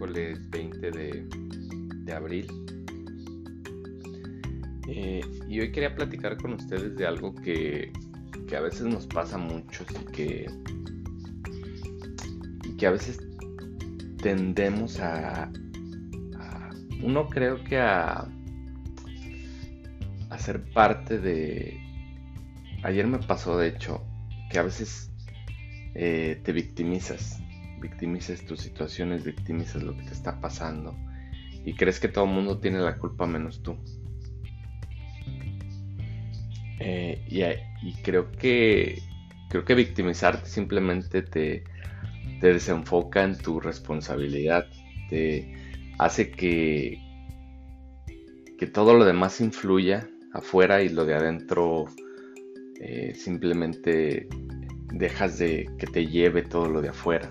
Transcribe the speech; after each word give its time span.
miércoles 0.00 0.50
20 0.50 0.90
de, 0.90 2.12
abril. 2.12 2.46
Eh, 4.88 5.20
y 5.48 5.60
hoy 5.60 5.70
quería 5.70 5.94
platicar 5.94 6.36
con 6.38 6.54
ustedes 6.54 6.96
de 6.96 7.06
algo 7.06 7.34
que, 7.34 7.92
a 8.56 8.60
veces 8.60 8.82
nos 8.82 9.06
pasa 9.06 9.38
mucho 9.38 9.84
y 9.90 10.12
que, 10.12 10.50
que 12.76 12.86
a 12.86 12.90
veces 12.90 13.20
tendemos 14.20 14.98
a, 14.98 15.52
uno 17.02 17.28
creo 17.28 17.62
que 17.62 17.78
a, 17.78 18.28
a 20.30 20.38
ser 20.38 20.64
parte 20.72 21.18
de... 21.18 21.78
Ayer 22.82 23.06
me 23.06 23.18
pasó 23.18 23.56
de 23.58 23.68
hecho 23.68 24.02
que 24.50 24.58
a 24.58 24.62
veces 24.62 25.12
eh, 25.94 26.40
te 26.42 26.52
victimizas 26.52 27.40
victimizas 27.80 28.44
tus 28.44 28.60
situaciones, 28.60 29.24
victimizas 29.24 29.82
lo 29.82 29.96
que 29.96 30.04
te 30.04 30.12
está 30.12 30.40
pasando 30.40 30.94
y 31.64 31.74
crees 31.74 32.00
que 32.00 32.08
todo 32.08 32.24
el 32.24 32.30
mundo 32.30 32.58
tiene 32.58 32.78
la 32.78 32.96
culpa 32.96 33.26
menos 33.26 33.62
tú. 33.62 33.76
Eh, 36.78 37.22
y, 37.82 37.92
creo 38.02 38.32
que 38.32 39.02
creo 39.50 39.64
que 39.64 39.74
victimizarte 39.74 40.48
simplemente 40.48 41.22
te, 41.22 41.64
te 42.40 42.52
desenfoca 42.52 43.22
en 43.22 43.36
tu 43.36 43.60
responsabilidad, 43.60 44.66
te 45.10 45.52
hace 45.98 46.30
que, 46.30 46.98
que 48.56 48.66
todo 48.66 48.94
lo 48.94 49.04
demás 49.04 49.40
influya 49.42 50.08
afuera 50.32 50.82
y 50.82 50.88
lo 50.88 51.04
de 51.04 51.14
adentro 51.14 51.84
eh, 52.80 53.12
simplemente 53.14 54.28
dejas 54.94 55.38
de 55.38 55.68
que 55.78 55.86
te 55.86 56.06
lleve 56.06 56.42
todo 56.42 56.68
lo 56.68 56.80
de 56.80 56.88
afuera 56.88 57.30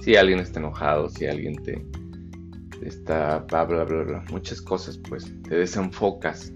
si 0.00 0.16
alguien 0.16 0.40
está 0.40 0.60
enojado, 0.60 1.08
si 1.08 1.26
alguien 1.26 1.56
te 1.62 1.84
está 2.82 3.40
bla 3.40 3.64
bla 3.64 3.84
bla, 3.84 4.02
bla 4.02 4.24
muchas 4.30 4.60
cosas, 4.60 4.98
pues 4.98 5.32
te 5.48 5.56
desenfocas. 5.56 6.52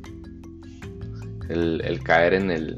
El, 1.48 2.00
caer 2.02 2.34
en 2.34 2.50
el 2.50 2.76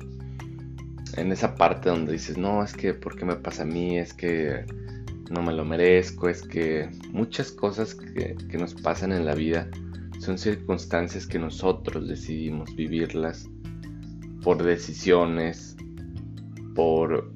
en 1.17 1.31
esa 1.31 1.55
parte 1.55 1.89
donde 1.89 2.13
dices, 2.13 2.37
no, 2.37 2.65
es 2.65 2.73
que 2.73 2.95
¿por 2.95 3.17
qué 3.17 3.25
me 3.25 3.37
pasa 3.37 3.63
a 3.63 3.67
mí? 3.67 3.97
Es 3.97 4.13
que 4.13 4.65
no 5.31 5.43
me 5.43 5.53
lo 5.53 5.65
merezco, 5.65 6.29
es 6.29 6.43
que 6.43 6.91
muchas 7.13 7.53
cosas 7.53 7.95
que, 7.95 8.37
que 8.51 8.59
nos 8.59 8.75
pasan 8.75 9.13
en 9.13 9.25
la 9.25 9.35
vida 9.35 9.69
son 10.19 10.37
circunstancias 10.37 11.27
que 11.27 11.39
nosotros 11.39 12.09
decidimos 12.09 12.75
vivirlas 12.75 13.49
por 14.43 14.63
decisiones, 14.63 15.77
por 16.75 17.33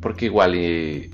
porque 0.00 0.26
igual 0.26 0.54
y 0.54 1.10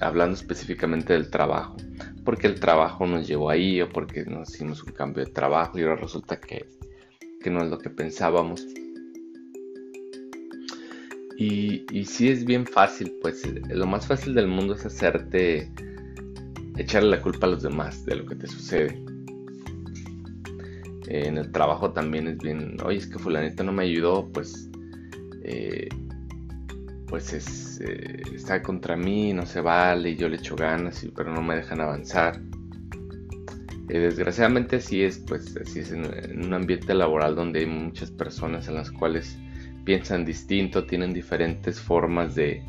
hablando 0.00 0.34
específicamente 0.34 1.12
del 1.12 1.30
trabajo, 1.30 1.76
porque 2.24 2.46
el 2.46 2.60
trabajo 2.60 3.06
nos 3.06 3.26
llevó 3.26 3.50
ahí 3.50 3.80
o 3.80 3.88
porque 3.88 4.24
nos 4.24 4.54
hicimos 4.54 4.82
un 4.82 4.92
cambio 4.92 5.24
de 5.24 5.30
trabajo 5.30 5.78
y 5.78 5.82
ahora 5.82 5.96
resulta 5.96 6.40
que, 6.40 6.66
no 7.50 7.62
es 7.62 7.70
lo 7.70 7.78
que 7.78 7.88
pensábamos. 7.88 8.66
Y, 11.38 11.86
y 11.90 12.04
sí 12.04 12.28
es 12.28 12.44
bien 12.44 12.66
fácil, 12.66 13.14
pues 13.22 13.42
lo 13.68 13.86
más 13.86 14.06
fácil 14.06 14.34
del 14.34 14.48
mundo 14.48 14.74
es 14.74 14.84
hacerte 14.84 15.72
echarle 16.78 17.10
la 17.10 17.22
culpa 17.22 17.46
a 17.46 17.50
los 17.50 17.62
demás 17.62 18.04
de 18.04 18.16
lo 18.16 18.26
que 18.26 18.36
te 18.36 18.46
sucede. 18.46 19.02
en 21.06 21.38
el 21.38 21.50
trabajo 21.52 21.90
también 21.92 22.28
es 22.28 22.38
bien, 22.38 22.76
oye, 22.84 22.98
es 22.98 23.06
que 23.06 23.18
fulanito 23.18 23.64
no 23.64 23.72
me 23.72 23.84
ayudó, 23.84 24.28
pues 24.30 24.68
eh, 25.42 25.88
pues 27.08 27.32
es, 27.32 27.80
eh, 27.80 28.22
está 28.34 28.62
contra 28.62 28.96
mí, 28.96 29.32
no 29.32 29.46
se 29.46 29.60
vale, 29.60 30.14
yo 30.16 30.28
le 30.28 30.36
echo 30.36 30.54
ganas, 30.54 31.06
pero 31.16 31.32
no 31.32 31.42
me 31.42 31.56
dejan 31.56 31.80
avanzar. 31.80 32.40
Desgraciadamente 33.86 34.76
así 34.76 35.02
es, 35.02 35.18
pues 35.18 35.56
es 35.56 35.92
en, 35.92 36.44
un 36.44 36.52
ambiente 36.52 36.92
laboral 36.92 37.34
donde 37.34 37.60
hay 37.60 37.66
muchas 37.66 38.10
personas 38.10 38.68
en 38.68 38.74
las 38.74 38.90
cuales 38.90 39.38
piensan 39.84 40.26
distinto, 40.26 40.84
tienen 40.84 41.14
diferentes 41.14 41.80
formas 41.80 42.34
de, 42.34 42.62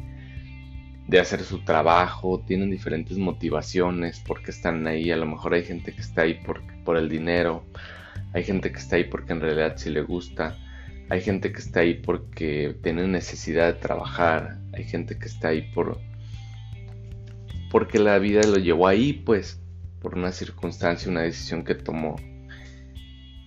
de 1.08 1.20
hacer 1.20 1.42
su 1.42 1.60
trabajo, 1.66 2.42
tienen 2.48 2.72
diferentes 2.72 3.18
motivaciones, 3.18 4.24
porque 4.26 4.52
están 4.52 4.88
ahí, 4.88 5.12
a 5.12 5.18
lo 5.18 5.26
mejor 5.26 5.56
hay 5.56 5.66
gente 5.66 5.94
que 5.94 6.00
está 6.00 6.22
ahí 6.22 6.36
por, 6.36 6.62
por 6.86 6.96
el 6.96 7.10
dinero, 7.10 7.66
hay 8.34 8.46
gente 8.46 8.72
que 8.72 8.78
está 8.78 8.96
ahí 8.96 9.04
porque 9.04 9.34
en 9.34 9.42
realidad 9.42 9.74
sí 9.76 9.90
le 9.90 10.02
gusta, 10.02 10.56
hay 11.10 11.22
gente 11.22 11.52
que 11.52 11.60
está 11.60 11.82
ahí 11.82 11.96
porque 11.96 12.78
tiene 12.84 13.08
necesidad 13.08 13.68
de 13.68 13.80
trabajar. 13.80 14.60
Hay 14.74 14.84
gente 14.84 15.18
que 15.18 15.26
está 15.26 15.50
ahí 15.50 15.64
por 15.74 16.00
porque 17.72 18.00
la 18.00 18.18
vida 18.20 18.42
lo 18.44 18.58
llevó 18.58 18.88
ahí, 18.88 19.14
pues, 19.14 19.62
por 20.02 20.18
una 20.18 20.32
circunstancia, 20.32 21.12
una 21.12 21.22
decisión 21.22 21.64
que 21.64 21.76
tomó. 21.76 22.16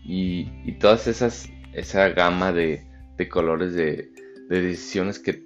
Y, 0.05 0.73
todas 0.81 1.07
esas, 1.07 1.49
esa 1.73 2.09
gama 2.11 2.53
de, 2.53 2.87
de 3.17 3.29
colores 3.29 3.75
de, 3.75 4.11
de 4.49 4.61
decisiones 4.61 5.19
que, 5.19 5.45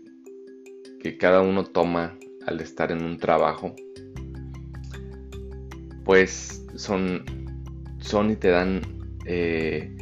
que, 1.01 1.17
cada 1.17 1.43
uno 1.43 1.65
toma 1.65 2.19
al 2.47 2.61
estar 2.61 2.93
en 2.93 3.03
un 3.03 3.19
trabajo, 3.19 3.75
pues 6.05 6.65
son, 6.77 7.25
son 7.99 8.31
y 8.31 8.37
te 8.37 8.49
dan 8.49 8.83
eh, 9.27 9.96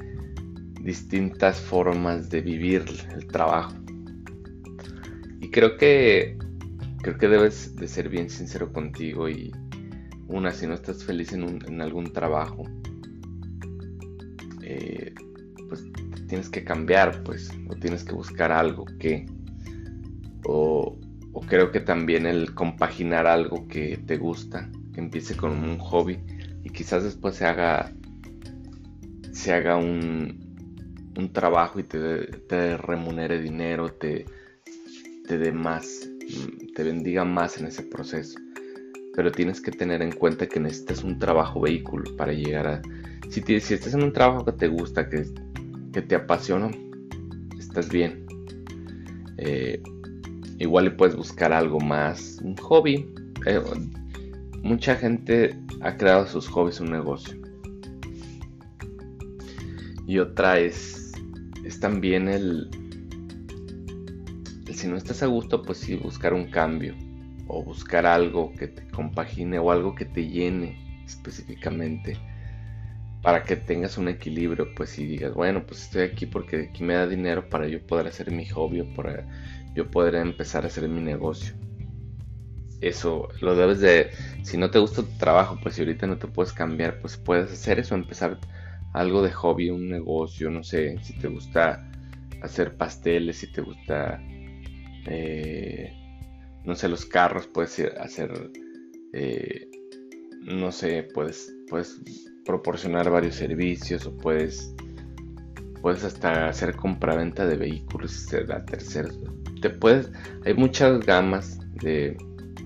distintas 0.85 1.59
formas 1.61 2.29
de 2.29 2.43
vivir 2.43 2.85
el 3.17 3.27
trabajo. 3.27 3.75
Y 5.41 5.51
creo 5.51 5.77
que 5.77 6.37
creo 7.05 7.19
que 7.19 7.29
debes 7.29 7.77
de 7.77 7.87
ser 7.87 8.09
bien 8.09 8.31
sincero 8.31 8.73
contigo 8.73 9.29
y 9.29 9.53
una, 10.27 10.53
si 10.53 10.67
no 10.67 10.73
estás 10.73 11.05
feliz 11.05 11.35
en, 11.35 11.81
algún 11.83 12.13
trabajo, 12.15 12.65
eh, 14.63 15.13
pues 15.69 15.85
tienes 16.29 16.49
que 16.49 16.65
cambiar, 16.65 17.23
pues, 17.23 17.51
o 17.69 17.75
tienes 17.77 18.05
que 18.05 18.15
buscar 18.15 18.53
algo 18.53 18.87
que, 18.99 19.27
o, 20.47 20.99
o 21.33 21.41
creo 21.43 21.71
que 21.71 21.81
también 21.81 22.25
el 22.25 22.55
compaginar 22.55 23.27
algo 23.27 23.69
que 23.69 23.99
te 23.99 24.17
gusta, 24.17 24.71
que 24.95 25.01
empiece 25.01 25.37
con 25.37 25.51
un 25.51 25.79
hobby 25.79 26.19
y 26.63 26.71
quizás 26.71 27.05
después 27.05 27.37
se 27.37 27.45
haga, 27.45 27.93
se 29.31 29.53
haga 29.53 29.77
un, 29.77 30.44
un 31.17 31.33
trabajo 31.33 31.79
y 31.81 31.85
te, 31.85 32.77
remunere 32.77 33.41
dinero, 33.41 33.93
te, 33.93 34.25
te 35.27 35.39
dé 35.39 35.53
más, 35.53 36.09
te 36.75 36.83
bendiga 36.83 37.25
más 37.25 37.59
en 37.59 37.67
ese 37.67 37.83
proceso. 37.83 38.39
Pero 39.15 39.31
tienes 39.31 39.61
que 39.61 39.71
tener 39.71 40.03
en 40.03 40.13
cuenta 40.13 40.49
que 40.49 40.59
necesitas 40.59 41.05
un 41.05 41.19
trabajo 41.19 41.61
vehículo 41.61 42.17
para 42.17 42.33
llegar 42.33 42.67
a... 42.67 42.83
Si, 43.31 43.43
si 43.61 43.75
estás 43.75 43.95
en 43.95 44.03
un 44.03 44.13
trabajo 44.13 44.45
que 44.45 44.53
te 44.53 44.69
gusta, 44.69 45.09
que, 45.09 45.25
que 45.93 46.03
te 46.03 46.15
apasiona, 46.17 46.71
estás 47.59 47.89
bien. 47.89 48.27
Eh, 49.39 49.81
igual 50.59 50.97
puedes 50.97 51.17
buscar 51.17 51.53
algo 51.53 51.79
más, 51.81 52.41
un 52.43 52.57
hobby. 52.57 53.07
Eh, 53.47 53.61
mucha 54.63 54.97
gente 54.97 55.57
ha 55.81 55.97
creado 55.97 56.27
sus 56.27 56.49
hobbies 56.49 56.81
un 56.81 56.91
negocio. 56.91 57.37
Y 60.07 60.19
otra 60.19 60.59
es 60.59 60.94
es 61.65 61.81
también 61.81 62.29
el, 62.29 62.69
si 64.73 64.87
no 64.89 64.97
estás 64.97 65.23
a 65.23 65.27
gusto, 65.27 65.63
pues 65.63 65.79
sí, 65.79 65.97
buscar 65.97 66.35
un 66.35 66.51
cambio 66.51 66.95
o 67.47 67.63
buscar 67.63 68.07
algo 68.07 68.53
que 68.55 68.69
te 68.69 68.87
compagine 68.89 69.59
o 69.59 69.71
algo 69.71 69.95
que 69.95 70.05
te 70.05 70.29
llene 70.29 71.03
específicamente 71.07 72.19
para 73.23 73.43
que 73.43 73.57
tengas 73.57 73.97
un 73.97 74.09
equilibrio, 74.09 74.75
pues 74.75 74.99
y 74.99 75.07
digas, 75.07 75.33
bueno, 75.33 75.65
pues 75.67 75.83
estoy 75.85 76.03
aquí 76.03 76.27
porque 76.27 76.69
aquí 76.71 76.83
me 76.83 76.95
da 76.95 77.07
dinero 77.07 77.49
para 77.49 77.67
yo 77.67 77.81
poder 77.87 78.07
hacer 78.07 78.31
mi 78.31 78.45
hobby 78.47 78.83
para 78.83 79.25
yo 79.75 79.91
poder 79.91 80.17
empezar 80.17 80.65
a 80.65 80.67
hacer 80.67 80.89
mi 80.89 81.01
negocio. 81.01 81.55
Eso 82.83 83.29
lo 83.41 83.55
debes 83.57 83.81
de, 83.81 84.11
si 84.43 84.59
no 84.59 84.71
te 84.71 84.79
gusta 84.79 85.03
tu 85.03 85.17
trabajo, 85.17 85.59
pues 85.63 85.77
si 85.77 85.81
ahorita 85.81 86.07
no 86.07 86.19
te 86.19 86.27
puedes 86.27 86.53
cambiar, 86.53 87.01
pues 87.01 87.17
puedes 87.17 87.51
hacer 87.51 87.79
eso, 87.79 87.95
empezar 87.95 88.39
algo 88.95 89.23
de 89.23 89.31
hobby, 89.33 89.71
un 89.71 89.89
negocio, 89.89 90.51
no 90.51 90.63
sé, 90.63 90.97
si 91.03 91.19
te 91.19 91.29
gusta 91.29 91.91
hacer 92.43 92.77
pasteles, 92.77 93.39
si 93.39 93.53
te 93.53 93.61
gusta, 93.61 94.21
eh, 95.07 95.93
no 96.65 96.75
sé, 96.77 96.89
los 96.89 97.05
carros, 97.05 97.49
puedes 97.49 97.79
hacer, 98.01 98.51
eh, 99.13 99.69
no 100.43 100.71
sé, 100.71 101.09
puedes, 101.13 101.53
puedes 101.69 102.01
proporcionar 102.45 103.11
varios 103.11 103.35
servicios 103.35 104.07
o 104.07 104.17
puedes, 104.17 104.73
puedes 105.83 106.05
hasta 106.05 106.49
hacer 106.49 106.77
compraventa 106.77 107.47
de 107.47 107.57
vehículos, 107.57 108.33
la 108.47 108.65
tercera, 108.65 109.09
te 109.61 109.71
puedes, 109.71 110.09
hay 110.45 110.55
muchas 110.55 111.05
gamas 111.05 111.59
de, 111.83 112.17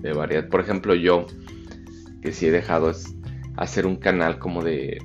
de 0.01 0.13
variedad, 0.13 0.47
por 0.47 0.61
ejemplo 0.61 0.93
yo, 0.93 1.25
que 2.21 2.31
si 2.31 2.45
he 2.45 2.51
dejado 2.51 2.91
es 2.91 3.15
hacer 3.57 3.87
un 3.87 3.95
canal 3.95 4.37
como 4.37 4.63
de 4.63 4.99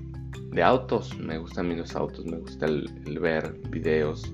de 0.54 0.62
autos. 0.62 1.18
Me 1.18 1.38
gustan 1.38 1.66
a 1.66 1.68
mí 1.68 1.76
los 1.76 1.94
autos, 1.94 2.24
me 2.24 2.38
gusta 2.38 2.66
el, 2.66 3.18
ver 3.20 3.60
videos 3.70 4.32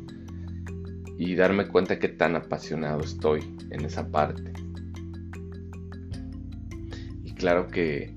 y 1.19 1.35
darme 1.35 1.67
cuenta 1.69 1.99
que 1.99 2.09
tan 2.09 2.37
apasionado 2.37 3.01
estoy 3.01 3.57
en 3.71 3.85
esa 3.85 4.09
parte. 4.09 4.53
Y 7.25 7.33
claro 7.35 7.69
que 7.69 8.15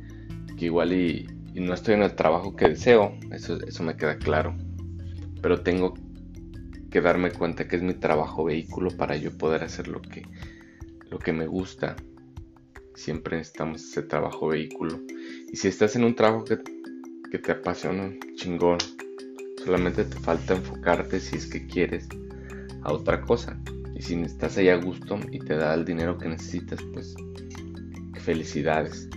que 0.58 0.66
igual 0.66 0.94
y, 0.94 1.28
no 1.56 1.74
estoy 1.74 1.94
en 1.96 2.04
el 2.04 2.16
trabajo 2.16 2.56
que 2.56 2.70
deseo, 2.70 3.18
eso, 3.32 3.58
eso 3.66 3.84
me 3.84 3.96
queda 3.96 4.18
claro. 4.18 4.56
Pero 5.42 5.62
tengo 5.62 5.94
que 6.90 7.02
darme 7.02 7.32
cuenta 7.32 7.68
que 7.68 7.76
es 7.76 7.84
mi 7.84 7.94
trabajo 7.94 8.46
vehículo 8.46 8.90
para 8.98 9.16
yo 9.18 9.38
poder 9.38 9.64
hacer 9.64 9.88
lo 9.88 10.02
que, 10.02 10.24
lo 11.10 11.20
que 11.20 11.32
me 11.32 11.46
gusta. 11.46 11.96
Siempre 12.96 13.38
necesitamos 13.38 13.84
ese 13.84 14.04
trabajo 14.04 14.48
vehículo. 14.48 15.00
Y 15.52 15.58
si 15.58 15.68
estás 15.68 15.96
en 15.96 16.06
un 16.06 16.16
trabajo 16.16 16.44
que, 16.44 16.58
que 17.34 17.40
te 17.40 17.52
apasiona, 17.52 18.12
chingón. 18.36 18.78
Solamente 19.66 20.06
te 20.06 20.20
falta 20.20 20.54
enfocarte 20.54 21.20
si 21.20 21.38
es 21.38 21.48
que 21.48 21.66
quieres 21.66 22.08
a 22.84 22.94
otra 22.94 23.22
cosa. 23.22 23.60
Y 23.96 24.04
si 24.04 24.22
estás 24.22 24.56
ahí 24.58 24.70
a 24.70 24.76
gusto 24.76 25.18
y 25.32 25.40
te 25.40 25.56
da 25.56 25.74
el 25.74 25.84
dinero 25.84 26.16
que 26.16 26.30
necesitas, 26.30 26.80
pues 26.94 27.16
felicidades. 28.20 29.10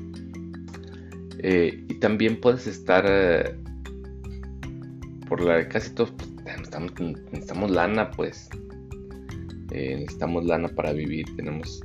Eh, 1.40 1.84
y 1.88 1.94
también 1.96 2.40
puedes 2.40 2.66
estar 2.66 3.04
eh, 3.06 3.54
por 5.28 5.42
la 5.42 5.68
casi 5.68 5.90
todos 5.90 6.12
pues, 6.12 6.30
necesitamos, 7.32 7.70
lana, 7.70 8.10
pues 8.12 8.48
eh, 9.72 9.96
necesitamos 9.96 10.46
lana 10.46 10.68
para 10.68 10.94
vivir. 10.94 11.26
Tenemos 11.36 11.82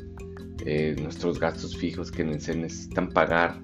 nuestros 1.01 1.39
gastos 1.41 1.75
fijos 1.75 2.09
que 2.09 2.23
se 2.39 2.55
necesitan 2.55 3.09
pagar 3.09 3.59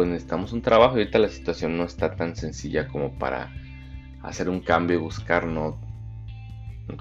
pues 0.00 0.08
necesitamos 0.08 0.54
un 0.54 0.62
trabajo. 0.62 0.96
Y 0.96 1.00
ahorita 1.00 1.18
la 1.18 1.28
situación 1.28 1.76
no 1.76 1.84
está 1.84 2.16
tan 2.16 2.34
sencilla 2.34 2.88
como 2.88 3.18
para 3.18 3.52
hacer 4.22 4.48
un 4.48 4.60
cambio 4.60 4.96
y 4.96 4.98
buscar, 4.98 5.46
no, 5.46 5.78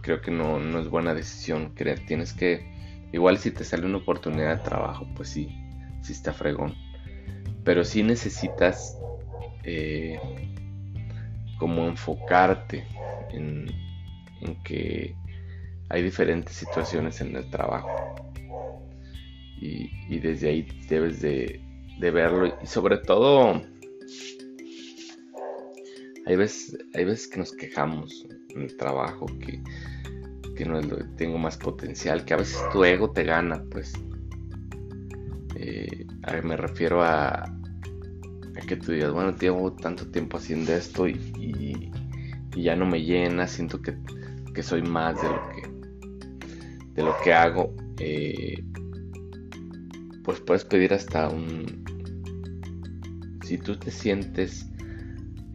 creo 0.02 0.20
que 0.20 0.32
no, 0.32 0.60
no 0.60 0.80
es 0.80 0.90
buena 0.90 1.14
decisión. 1.14 1.72
Creer, 1.76 2.06
tienes 2.06 2.34
que, 2.34 3.08
igual 3.14 3.38
si 3.38 3.52
te 3.52 3.64
sale 3.64 3.86
una 3.86 4.00
oportunidad 4.00 4.58
de 4.58 4.64
trabajo, 4.64 5.08
pues 5.16 5.30
sí, 5.30 5.48
sí 6.02 6.12
está 6.12 6.34
fregón. 6.34 6.76
Pero 7.64 7.86
sí 7.86 8.04
necesitas 8.04 8.98
eh, 9.64 10.20
como 11.58 11.88
enfocarte 11.88 12.86
en, 13.32 13.66
que 14.66 15.16
hay 15.88 16.04
diferentes 16.04 16.54
situaciones 16.54 17.22
en 17.22 17.34
el 17.34 17.50
trabajo. 17.50 17.96
Y, 19.62 20.20
desde 20.20 20.50
ahí 20.50 20.68
debes 20.90 21.22
de, 21.22 21.69
de 22.00 22.12
verlo. 22.12 22.58
Y 22.62 22.66
sobre 22.66 22.98
todo 22.98 23.62
hay 26.26 26.36
veces, 26.36 26.78
hay 26.94 27.06
veces 27.06 27.28
que 27.28 27.40
nos 27.40 27.52
quejamos 27.54 28.28
en 28.50 28.62
el 28.62 28.78
trabajo, 28.78 29.26
que, 29.40 29.62
no 30.66 30.82
tengo 31.16 31.38
más 31.38 31.58
potencial, 31.58 32.26
que 32.26 32.34
a 32.34 32.38
veces 32.38 32.62
tu 32.74 32.84
ego 32.84 33.10
te 33.12 33.24
gana, 33.24 33.64
pues. 33.72 33.94
Eh, 35.56 36.06
me 36.44 36.58
refiero 36.58 37.02
a, 37.02 37.44
a, 37.44 38.62
que 38.68 38.76
tú 38.76 38.92
digas, 38.92 39.12
bueno, 39.14 39.34
llevo 39.38 39.72
tanto 39.72 40.06
tiempo 40.12 40.38
haciendo 40.38 40.74
esto 40.74 41.08
y, 41.08 41.92
ya 42.58 42.76
no 42.76 42.86
me 42.86 43.02
llena, 43.02 43.48
siento 43.48 43.82
que, 43.82 43.96
soy 44.62 44.82
más 44.82 45.16
de 45.22 45.30
lo 45.30 45.50
que, 45.50 46.96
de 46.96 47.04
lo 47.04 47.16
que 47.24 47.34
hago. 47.34 47.74
Eh, 48.00 48.62
pues 50.24 50.42
puedes 50.42 50.66
pedir 50.66 50.94
hasta 50.94 51.30
un... 51.30 51.89
Si 53.50 53.58
tú 53.58 53.78
te 53.78 53.90
sientes 53.90 54.70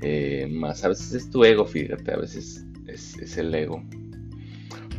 eh, 0.01 0.49
más 0.51 0.83
a 0.83 0.89
veces 0.89 1.15
es 1.15 1.31
tu 1.31 1.45
ego, 1.45 1.65
fíjate, 1.65 2.13
a 2.13 2.17
veces 2.17 2.67
es, 2.89 3.39
el 3.39 3.55
ego. 3.55 3.85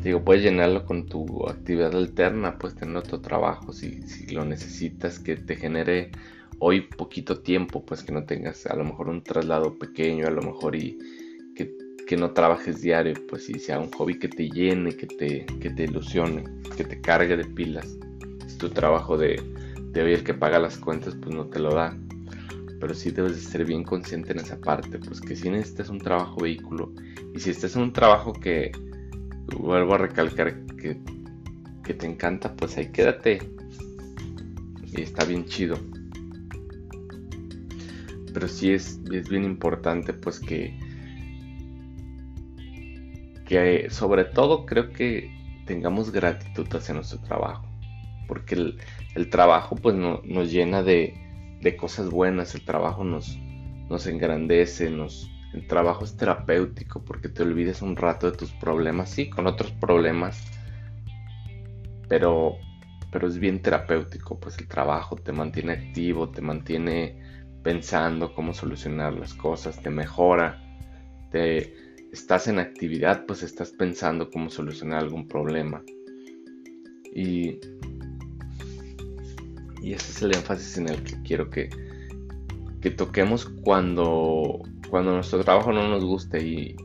Digo, 0.02 0.24
puedes 0.24 0.44
llenarlo 0.44 0.86
con 0.86 1.06
tu 1.06 1.46
actividad 1.46 1.94
alterna, 1.94 2.58
puedes 2.58 2.78
tener 2.78 2.96
otro 2.96 3.20
trabajo 3.20 3.74
si, 3.74 4.00
lo 4.32 4.46
necesitas, 4.46 5.20
que 5.20 5.36
te 5.36 5.58
genere 5.58 6.12
hoy 6.60 6.88
poquito 6.88 7.42
tiempo, 7.42 7.84
pues 7.86 8.02
que 8.02 8.14
no 8.14 8.24
tengas 8.24 8.66
a 8.66 8.78
lo 8.78 8.86
mejor 8.86 9.10
un 9.10 9.22
traslado 9.22 9.78
pequeño, 9.78 10.28
a 10.28 10.32
lo 10.32 10.42
mejor 10.42 10.78
y 10.78 10.98
que, 11.54 12.16
no 12.16 12.32
trabajes 12.32 12.82
diario, 12.82 13.14
pues 13.28 13.48
si 13.48 13.60
sea 13.60 13.78
un 13.78 13.92
hobby 13.92 14.18
que 14.20 14.30
te 14.30 14.50
llene, 14.50 14.96
que 14.96 15.08
te, 15.08 15.46
que 15.60 15.70
te 15.70 15.84
ilusione, 15.84 16.46
que 16.78 16.86
te 16.86 17.02
cargue 17.02 17.36
de 17.36 17.44
pilas. 17.44 17.98
Si 18.48 18.58
tu 18.58 18.70
trabajo 18.70 19.18
de, 19.18 19.44
de 19.92 20.02
hoy 20.02 20.14
el 20.14 20.24
que 20.24 20.34
paga 20.34 20.60
las 20.60 20.78
cuentas, 20.78 21.14
pues 21.22 21.36
no 21.36 21.48
te 21.48 21.60
lo 21.60 21.74
da 21.74 21.98
pero 22.86 22.94
sí 22.94 23.10
debes 23.10 23.36
de 23.36 23.42
ser 23.42 23.66
bien 23.66 23.84
consciente 23.84 24.32
en 24.32 24.42
esa 24.42 24.62
parte, 24.62 25.00
pues 25.00 25.20
que 25.20 25.36
si 25.36 25.50
necesitas 25.50 25.90
un 25.90 25.98
trabajo 25.98 26.40
vehículo 26.42 26.94
y 27.34 27.40
si 27.40 27.50
estás 27.50 27.76
en 27.76 27.82
un 27.82 27.92
trabajo 27.92 28.32
que, 28.32 28.72
vuelvo 29.58 29.96
a 29.96 29.98
recalcar, 29.98 30.64
que, 30.78 31.02
te 31.96 32.06
encanta, 32.06 32.56
pues 32.56 32.78
ahí 32.78 32.92
quédate 32.92 33.40
y 34.96 35.02
está 35.02 35.26
bien 35.26 35.46
chido. 35.46 35.80
Pero 38.32 38.48
sí 38.48 38.72
es, 38.72 39.02
es 39.12 39.30
bien 39.30 39.46
importante 39.46 40.14
pues 40.14 40.40
que, 40.40 40.80
que 43.48 43.88
sobre 43.90 44.26
todo 44.26 44.68
creo 44.68 44.92
que 44.92 45.32
tengamos 45.66 46.12
gratitud 46.12 46.68
hacia 46.76 46.94
nuestro 46.94 47.18
trabajo, 47.22 47.66
porque 48.28 48.76
el, 49.16 49.30
trabajo 49.32 49.76
pues 49.76 49.96
no, 49.96 50.22
nos 50.24 50.52
llena 50.52 50.84
de, 50.84 51.25
de 51.66 51.76
cosas 51.76 52.12
buenas, 52.12 52.54
el 52.54 52.64
trabajo 52.64 53.04
nos, 53.04 53.40
nos 53.90 54.06
engrandece, 54.06 54.92
nos, 54.92 55.32
el 55.52 55.66
trabajo 55.66 56.06
es 56.06 56.16
terapéutico 56.16 57.04
porque 57.04 57.28
te 57.28 57.42
olvides 57.42 57.82
un 57.82 57.96
rato 57.96 58.30
de 58.30 58.38
tus 58.38 58.52
problemas, 58.52 59.10
sí, 59.10 59.32
con 59.32 59.48
otros 59.48 59.72
problemas, 59.72 60.46
pero, 62.08 62.58
pero 63.12 63.28
es 63.28 63.40
bien 63.40 63.64
terapéutico, 63.64 64.40
pues 64.40 64.60
el 64.60 64.68
trabajo 64.68 65.16
te 65.16 65.32
mantiene 65.32 65.74
activo, 65.74 66.30
te 66.30 66.44
mantiene 66.44 67.20
pensando 67.64 68.36
cómo 68.36 68.54
solucionar 68.54 69.14
las 69.14 69.34
cosas, 69.34 69.82
te 69.82 69.90
mejora, 69.90 70.62
te 71.32 71.74
estás 72.12 72.48
en 72.48 72.60
actividad, 72.60 73.26
pues 73.26 73.42
estás 73.42 73.72
pensando 73.72 74.30
cómo 74.30 74.52
solucionar 74.52 75.00
algún 75.00 75.28
problema. 75.28 75.82
Y 77.12 77.60
y 79.86 79.94
ese 79.94 80.12
es 80.12 80.22
el 80.24 80.36
énfasis 80.36 80.80
en 80.80 80.90
el 80.90 81.04
que 81.04 81.22
quiero 81.22 81.52
que, 81.52 81.70
que 82.82 82.90
toquemos 82.90 83.46
cuando, 83.46 84.64
cuando 84.90 85.12
nuestro 85.14 85.44
trabajo 85.44 85.72
no 85.72 85.88
nos 85.88 86.04
guste 86.04 86.44
y, 86.44 86.76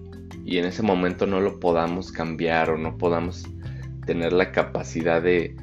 en 0.44 0.64
ese 0.66 0.82
momento 0.82 1.26
no 1.26 1.40
lo 1.40 1.60
podamos 1.60 2.12
cambiar 2.12 2.70
o 2.70 2.76
no 2.76 2.98
podamos 2.98 3.44
tener 4.04 4.34
la 4.34 4.52
capacidad 4.52 5.22
de, 5.22 5.56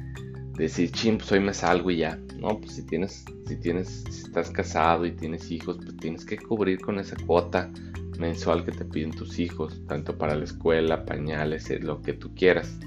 decir, 0.56 0.90
chim, 0.90 1.18
pues 1.18 1.30
hoy 1.30 1.40
me 1.40 1.54
salgo 1.54 1.90
y 1.92 1.98
ya. 1.98 2.18
No, 2.40 2.58
pues 2.58 2.72
si 2.72 2.82
tienes, 2.86 3.24
si 3.46 3.56
tienes, 3.56 4.04
si 4.10 4.22
estás 4.22 4.50
casado 4.50 5.06
y 5.06 5.12
tienes 5.12 5.50
hijos, 5.52 5.76
pues 5.76 5.96
tienes 5.98 6.24
que 6.24 6.38
cubrir 6.38 6.80
con 6.80 6.98
esa 6.98 7.14
cuota 7.24 7.70
mensual 8.18 8.64
que 8.64 8.72
te 8.72 8.84
piden 8.84 9.10
tus 9.10 9.38
hijos, 9.38 9.80
tanto 9.86 10.16
para 10.18 10.34
la 10.34 10.44
escuela, 10.44 11.04
pañales, 11.04 11.70
eh, 11.70 11.78
lo 11.78 12.02
que 12.02 12.14
tú 12.14 12.34
quieras. 12.34 12.78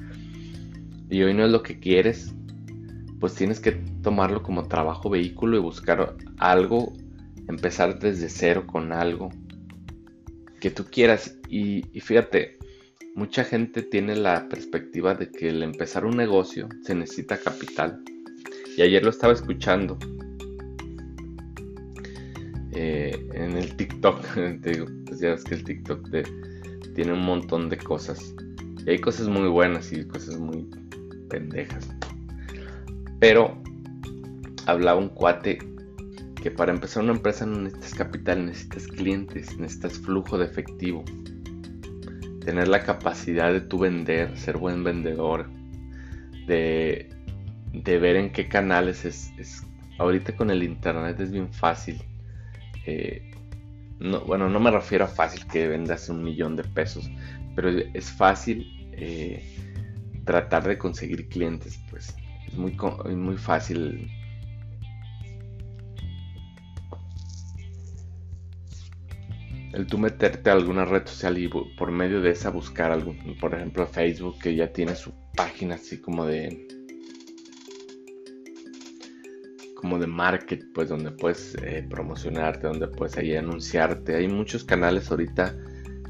Y 1.09 1.21
hoy 1.21 1.33
no 1.33 1.45
es 1.45 1.51
lo 1.51 1.61
que 1.61 1.79
quieres, 1.79 2.33
pues 3.21 3.35
tienes 3.35 3.59
que 3.59 3.73
tomarlo 4.01 4.41
como 4.41 4.67
trabajo 4.67 5.07
vehículo 5.07 5.55
y 5.55 5.59
buscar 5.59 6.17
algo, 6.39 6.91
empezar 7.47 7.99
desde 7.99 8.27
cero 8.27 8.65
con 8.65 8.91
algo 8.91 9.29
que 10.59 10.71
tú 10.71 10.85
quieras. 10.85 11.37
Y, 11.47 11.83
fíjate, 12.01 12.57
mucha 13.13 13.43
gente 13.43 13.83
tiene 13.83 14.15
la 14.15 14.49
perspectiva 14.49 15.13
de 15.13 15.29
que 15.29 15.49
el 15.49 15.61
empezar 15.61 16.03
un 16.03 16.17
negocio 16.17 16.67
se 16.83 16.95
necesita 16.95 17.37
capital. 17.37 18.03
Y 18.75 18.81
ayer 18.81 19.03
lo 19.03 19.11
estaba 19.11 19.33
escuchando 19.33 19.99
eh, 22.71 23.29
en 23.33 23.55
el 23.55 23.75
TikTok. 23.75 24.35
Digo, 24.61 24.87
pues 25.05 25.19
ya 25.19 25.29
ves 25.29 25.43
que 25.43 25.55
el 25.55 25.63
TikTok 25.63 26.09
tiene 26.95 27.13
un 27.13 27.23
montón 27.23 27.69
de 27.69 27.77
cosas. 27.77 28.33
Y 28.83 28.89
hay 28.89 28.97
cosas 28.99 29.27
muy 29.27 29.47
buenas 29.47 29.93
y 29.93 30.07
cosas 30.07 30.39
muy 30.39 30.67
pendejas. 31.29 31.87
Pero 33.21 33.55
hablaba 34.65 34.99
un 34.99 35.09
cuate 35.09 35.59
que 36.41 36.49
para 36.49 36.71
empezar 36.71 37.03
una 37.03 37.11
empresa 37.11 37.45
no 37.45 37.61
necesitas 37.61 37.93
capital, 37.93 38.47
necesitas 38.47 38.87
clientes, 38.87 39.55
necesitas 39.59 39.99
flujo 39.99 40.39
de 40.39 40.45
efectivo. 40.45 41.05
Tener 42.43 42.67
la 42.67 42.81
capacidad 42.83 43.53
de 43.53 43.61
tú 43.61 43.77
vender, 43.77 44.35
ser 44.39 44.57
buen 44.57 44.83
vendedor, 44.83 45.51
de, 46.47 47.07
ver 47.85 48.15
en 48.15 48.31
qué 48.31 48.49
canales 48.49 49.05
es, 49.05 49.63
Ahorita 49.99 50.35
con 50.35 50.49
el 50.49 50.63
internet 50.63 51.19
es 51.19 51.31
bien 51.31 51.53
fácil. 51.53 52.01
Eh, 52.87 53.21
no, 53.99 54.21
bueno, 54.21 54.49
no 54.49 54.59
me 54.59 54.71
refiero 54.71 55.05
a 55.05 55.07
fácil 55.07 55.45
que 55.45 55.67
vendas 55.67 56.09
un 56.09 56.23
millón 56.23 56.55
de 56.55 56.63
pesos, 56.63 57.07
pero 57.55 57.69
es 57.69 58.11
fácil 58.11 58.89
eh, 58.93 59.45
tratar 60.25 60.67
de 60.67 60.79
conseguir 60.79 61.29
clientes, 61.29 61.79
es 62.47 62.55
muy, 62.55 62.75
muy 63.15 63.37
fácil 63.37 64.09
el 69.73 69.87
tú 69.87 69.97
meterte 69.97 70.49
a 70.49 70.53
alguna 70.53 70.85
red 70.85 71.07
social 71.07 71.37
y 71.37 71.47
por 71.47 71.91
medio 71.91 72.21
de 72.21 72.31
esa 72.31 72.49
buscar 72.49 72.91
algo, 72.91 73.15
por 73.39 73.53
ejemplo 73.53 73.87
Facebook 73.87 74.39
que 74.39 74.55
ya 74.55 74.71
tiene 74.71 74.95
su 74.95 75.13
página 75.35 75.75
así 75.75 75.99
como 76.01 76.25
de 76.25 76.67
como 79.75 79.97
de 79.97 80.05
market, 80.05 80.63
pues 80.75 80.89
donde 80.89 81.09
puedes 81.09 81.55
eh, 81.63 81.83
promocionarte, 81.89 82.67
donde 82.67 82.87
puedes 82.87 83.17
ahí 83.17 83.35
anunciarte. 83.35 84.15
Hay 84.15 84.27
muchos 84.27 84.63
canales 84.63 85.09
ahorita 85.09 85.55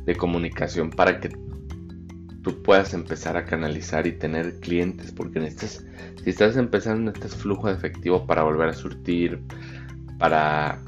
de 0.06 0.16
comunicación 0.18 0.90
para 0.90 1.22
que 1.22 1.30
tú 1.30 2.62
puedas 2.64 2.94
empezar 2.94 3.38
a 3.38 3.46
canalizar 3.46 4.08
y 4.08 4.12
tener 4.12 4.60
clientes, 4.60 5.14
porque 5.14 5.40
necesitas, 5.40 5.86
si 6.24 6.30
estás 6.30 6.56
empezando, 6.58 7.12
necesitas 7.12 7.36
flujo 7.36 7.68
de 7.68 7.74
efectivo 7.74 8.26
para 8.26 8.44
volver 8.44 8.70
a 8.70 8.74
surtir, 8.74 9.42
para, 10.20 10.80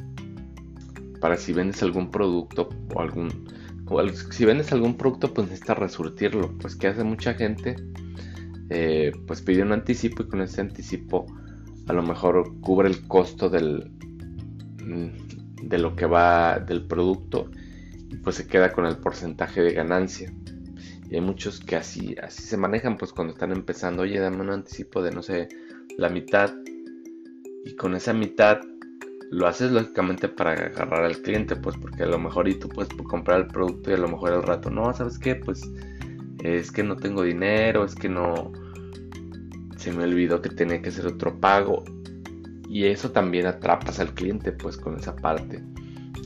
para 1.19 1.37
si 1.37 1.53
vendes 1.53 1.81
algún 1.81 2.11
producto 2.11 2.69
o 2.93 3.01
algún, 3.01 3.29
si 4.31 4.45
vendes 4.45 4.71
algún 4.71 4.95
producto, 4.95 5.33
pues 5.33 5.47
necesitas 5.47 5.77
resurtirlo, 5.79 6.55
pues 6.59 6.75
que 6.75 6.87
hace 6.87 7.03
mucha 7.03 7.33
gente, 7.33 7.75
eh, 8.69 9.11
pues 9.25 9.41
pide 9.41 9.63
un 9.63 9.71
anticipo 9.71 10.23
y 10.23 10.27
con 10.27 10.41
ese 10.41 10.61
anticipo 10.61 11.25
a 11.87 11.93
lo 11.93 12.03
mejor 12.03 12.59
cubre 12.61 12.89
el 12.89 13.07
costo 13.07 13.49
del, 13.49 13.91
mm, 14.83 15.67
de 15.67 15.77
lo 15.77 15.95
que 15.95 16.05
va 16.05 16.59
del 16.59 16.85
producto 16.85 17.49
y 18.09 18.17
pues 18.17 18.35
se 18.35 18.47
queda 18.47 18.71
con 18.71 18.85
el 18.85 18.97
porcentaje 18.97 19.61
de 19.61 19.73
ganancia. 19.73 20.31
Y 21.13 21.17
hay 21.17 21.21
muchos 21.21 21.59
que 21.59 21.75
así, 21.75 22.15
así 22.23 22.41
se 22.41 22.57
manejan, 22.57 22.97
pues 22.97 23.13
cuando 23.13 23.33
están 23.33 23.51
empezando, 23.51 24.01
oye, 24.01 24.19
dame 24.19 24.41
un 24.41 24.49
anticipo 24.49 25.03
de, 25.03 25.11
no 25.11 25.21
sé, 25.21 25.47
la 25.95 26.09
mitad. 26.09 26.51
Y 27.63 27.75
con 27.75 27.93
esa 27.93 28.13
mitad 28.13 28.61
lo 29.29 29.45
haces 29.45 29.71
lógicamente 29.71 30.27
para 30.27 30.53
agarrar 30.53 31.03
al 31.03 31.21
cliente, 31.21 31.55
pues 31.55 31.77
porque 31.77 32.01
a 32.01 32.07
lo 32.07 32.17
mejor 32.17 32.47
y 32.47 32.55
tú 32.55 32.67
puedes 32.67 32.91
comprar 32.95 33.41
el 33.41 33.45
producto 33.45 33.91
y 33.91 33.93
a 33.93 33.97
lo 33.97 34.07
mejor 34.07 34.31
al 34.31 34.41
rato, 34.41 34.71
no, 34.71 34.91
¿sabes 34.91 35.19
qué? 35.19 35.35
Pues 35.35 35.61
es 36.43 36.71
que 36.71 36.81
no 36.81 36.95
tengo 36.95 37.21
dinero, 37.21 37.85
es 37.85 37.93
que 37.93 38.09
no, 38.09 38.51
se 39.77 39.91
me 39.91 40.05
olvidó 40.05 40.41
que 40.41 40.49
tenía 40.49 40.81
que 40.81 40.89
hacer 40.89 41.05
otro 41.05 41.39
pago. 41.39 41.83
Y 42.67 42.85
eso 42.85 43.11
también 43.11 43.45
atrapas 43.45 43.99
al 43.99 44.15
cliente, 44.15 44.51
pues 44.51 44.77
con 44.77 44.97
esa 44.97 45.15
parte 45.15 45.61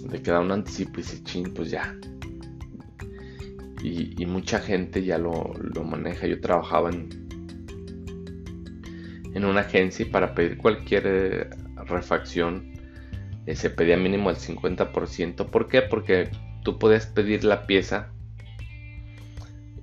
de 0.10 0.22
que 0.22 0.32
da 0.32 0.39
un 0.39 0.53
anticipo 0.53 1.01
y 1.01 1.03
se 1.03 1.22
ching, 1.25 1.53
pues 1.53 1.72
ya. 1.72 1.94
Y, 3.88 4.25
mucha 4.25 4.60
gente 4.60 5.03
ya 5.03 5.17
lo, 5.17 5.53
maneja. 5.86 6.27
Yo 6.27 6.41
trabajaba 6.41 6.89
en, 6.89 7.10
en 9.34 9.46
una 9.46 9.62
agencia 9.62 10.06
y 10.06 10.10
para 10.10 10.36
pedir 10.36 10.58
cualquier 10.58 11.03
eh, 11.06 11.50
refacción 11.86 12.74
eh, 13.46 13.56
se 13.56 13.70
pedía 13.70 13.98
mínimo 13.98 14.29
el 14.29 14.36
50%. 14.36 15.46
¿Por 15.46 15.67
qué? 15.67 15.82
Porque 15.82 16.29
tú 16.63 16.77
puedes 16.77 17.06
pedir 17.06 17.46
la 17.46 17.65
pieza 17.65 18.12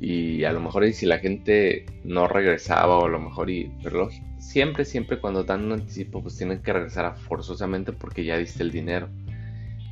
y 0.01 0.45
a 0.45 0.53
lo 0.53 0.61
mejor 0.61 0.85
y 0.85 0.93
si 0.93 1.07
la 1.07 1.19
gente 1.19 1.87
no 2.05 2.29
regresaba 2.29 2.99
o 2.99 3.07
a 3.07 3.09
lo 3.09 3.19
mejor 3.21 3.49
y 3.49 3.73
pero 3.83 4.11
siempre 4.39 4.85
siempre 4.85 5.19
cuando 5.19 5.45
dan 5.45 5.65
un 5.65 5.73
anticipo 5.73 6.21
pues 6.23 6.37
tienen 6.37 6.61
que 6.61 6.73
regresar 6.73 7.17
forzosamente 7.17 7.93
porque 7.93 8.25
ya 8.25 8.37
diste 8.37 8.63
el 8.63 8.71
dinero 8.71 9.09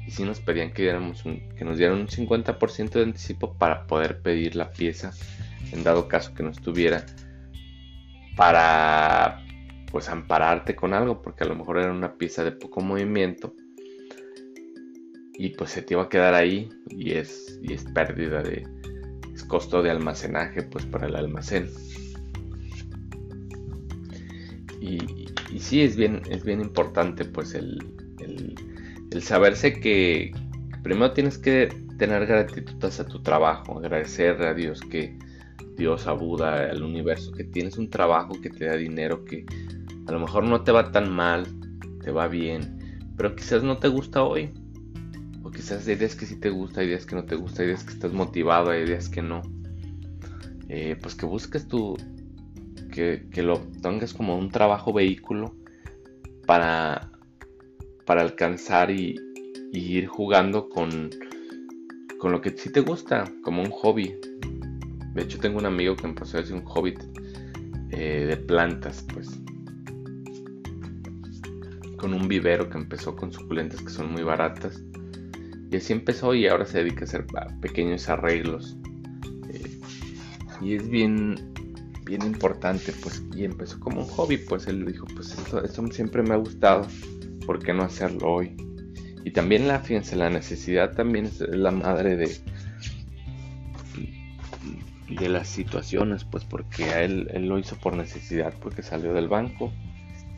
y 0.07 0.11
si 0.11 0.25
nos 0.25 0.41
pedían 0.41 0.73
que 0.73 0.83
diéramos 0.83 1.23
que 1.23 1.65
nos 1.65 1.79
dieran 1.79 1.99
un 1.99 2.09
50% 2.09 2.91
de 2.91 3.03
anticipo 3.03 3.55
para 3.55 3.87
poder 3.87 4.21
pedir 4.21 4.57
la 4.57 4.73
pieza 4.73 5.13
en 5.73 5.85
dado 5.85 6.09
caso 6.09 6.35
que 6.35 6.43
no 6.43 6.51
estuviera 6.51 7.07
para 8.37 9.45
pues 9.91 10.09
ampararte 10.09 10.75
con 10.75 10.95
algo 10.95 11.23
porque 11.23 11.45
a 11.45 11.47
lo 11.47 11.55
mejor 11.55 11.79
era 11.79 11.93
una 11.93 12.15
pieza 12.15 12.45
de 12.45 12.53
poco 12.53 12.81
movimiento 12.81 13.55
y 15.35 15.51
pues 15.51 15.71
se 15.71 15.83
te 15.83 15.95
iba 15.95 16.05
a 16.05 16.09
quedar 16.09 16.35
ahí 16.35 16.69
y 16.89 17.13
es 17.13 17.59
y 17.63 17.73
es 17.73 17.85
pérdida 17.85 18.43
de 18.43 18.65
costo 19.53 19.83
de 19.83 19.91
almacenaje 19.91 20.63
pues 20.63 20.87
para 20.87 21.07
el 21.07 21.15
almacén. 21.15 21.69
Y, 24.81 24.99
y 25.53 25.59
sí 25.59 25.83
es 25.83 25.95
bien, 25.95 26.23
es 26.31 26.43
bien 26.43 26.63
importante 26.63 27.27
pues 27.27 27.53
el, 27.53 28.02
el, 29.13 29.23
saberse 29.23 29.81
que 29.81 30.33
primero 30.83 31.13
tienes 31.13 31.39
que 31.39 31.69
tener 31.99 32.27
gratitud 32.27 32.85
hacia 32.85 33.05
tu 33.05 33.23
trabajo, 33.23 33.79
agradecer 33.79 34.43
a 34.43 34.55
Dios 34.55 34.81
que 34.81 35.17
Dios, 35.77 36.07
a 36.07 36.13
Buda, 36.13 36.71
al 36.71 36.83
universo, 36.83 37.33
que 37.33 37.45
tienes 37.45 37.79
un 37.79 37.89
trabajo 37.89 38.41
que 38.41 38.51
te 38.51 38.67
da 38.67 38.77
dinero, 38.77 39.25
que 39.25 39.47
a 40.07 40.13
lo 40.13 40.21
mejor 40.21 40.45
no 40.45 40.63
te 40.63 40.73
va 40.73 40.91
tan 40.91 41.11
mal, 41.11 41.47
te 42.03 42.11
va 42.11 42.29
bien, 42.29 42.79
pero 43.17 43.35
quizás 43.37 43.63
no 43.63 43.79
te 43.79 43.89
gusta 43.89 44.23
hoy 44.23 44.51
quizás 45.53 45.87
hay 45.87 45.97
días 45.97 46.17
que 46.17 46.27
sí 46.27 46.37
te 46.37 46.51
gusta, 46.51 46.81
hay 46.81 46.89
días 46.89 47.07
que 47.07 47.15
no 47.15 47.25
te 47.25 47.37
gusta, 47.37 47.63
hay 47.63 47.69
días 47.69 47.85
que 47.85 47.93
estás 47.93 48.13
motivado, 48.13 48.71
hay 48.71 48.85
días 48.85 49.09
que 49.09 49.23
no. 49.23 49.43
Eh, 50.69 50.97
pues 51.01 51.15
que 51.15 51.27
busques 51.27 51.69
tu. 51.69 51.97
Que, 52.91 53.25
lo 53.37 53.61
tengas 53.81 54.13
como 54.13 54.37
un 54.37 54.51
trabajo 54.51 54.93
vehículo 54.93 55.55
para, 56.47 57.12
para 58.13 58.21
alcanzar 58.21 58.91
y, 58.91 59.19
ir 59.73 60.07
jugando 60.07 60.69
con, 60.69 61.09
con 62.19 62.31
lo 62.31 62.43
que 62.43 62.51
sí 62.51 62.71
te 62.71 62.81
gusta, 62.81 63.25
como 63.43 63.63
un 63.63 63.71
hobby. 63.71 64.15
De 65.15 65.23
hecho, 65.23 65.39
tengo 65.39 65.59
un 65.59 65.65
amigo 65.65 65.97
que 65.97 66.07
empezó 66.09 66.37
a 66.37 66.41
hacer 66.43 66.55
un 66.55 66.65
hobby 66.67 66.93
eh, 67.89 68.27
de 68.29 68.37
plantas, 68.37 69.03
pues. 69.15 69.31
Con 71.97 72.13
un 72.13 72.29
vivero 72.29 72.69
que 72.69 72.77
empezó 72.77 73.17
con 73.17 73.33
suculentas 73.33 73.81
que 73.81 73.89
son 73.89 74.13
muy 74.13 74.25
baratas 74.25 74.83
y 75.71 75.77
así 75.77 75.95
empezó 75.95 76.35
y 76.35 76.47
ahora 76.49 76.67
se 76.67 76.85
dedica 76.85 77.01
a 77.01 77.05
hacer 77.05 77.25
pequeños 77.63 78.11
arreglos. 78.11 78.77
Eh, 79.49 79.81
y 80.61 80.75
es 80.75 80.87
bien, 80.87 81.37
bien 82.05 82.21
importante, 82.25 82.93
pues, 83.03 83.23
y 83.35 83.45
empezó 83.45 83.81
como 83.81 84.03
un 84.03 84.09
hobby, 84.09 84.37
pues 84.37 84.67
él 84.67 84.85
dijo, 84.85 85.07
pues 85.15 85.35
eso, 85.65 85.87
siempre 85.87 86.23
me 86.23 86.35
ha 86.35 86.37
gustado, 86.37 86.87
¿por 87.47 87.63
qué 87.63 87.73
no 87.73 87.83
hacerlo 87.83 88.33
hoy? 88.33 88.57
Y 89.25 89.31
también 89.31 89.69
la, 89.69 89.81
fíjense, 89.81 90.17
la 90.17 90.31
necesidad 90.31 90.95
también 90.95 91.27
es 91.27 91.41
la 91.41 91.71
madre 91.71 92.17
de, 92.17 92.37
de 95.09 95.29
las 95.29 95.49
situaciones, 95.49 96.25
pues 96.25 96.45
porque 96.45 96.85
a 96.87 97.03
él, 97.03 97.29
él 97.33 97.47
lo 97.47 97.59
hizo 97.59 97.77
por 97.77 97.97
necesidad, 97.97 98.55
porque 98.61 98.83
salió 98.83 99.13
del 99.13 99.29
banco. 99.29 99.73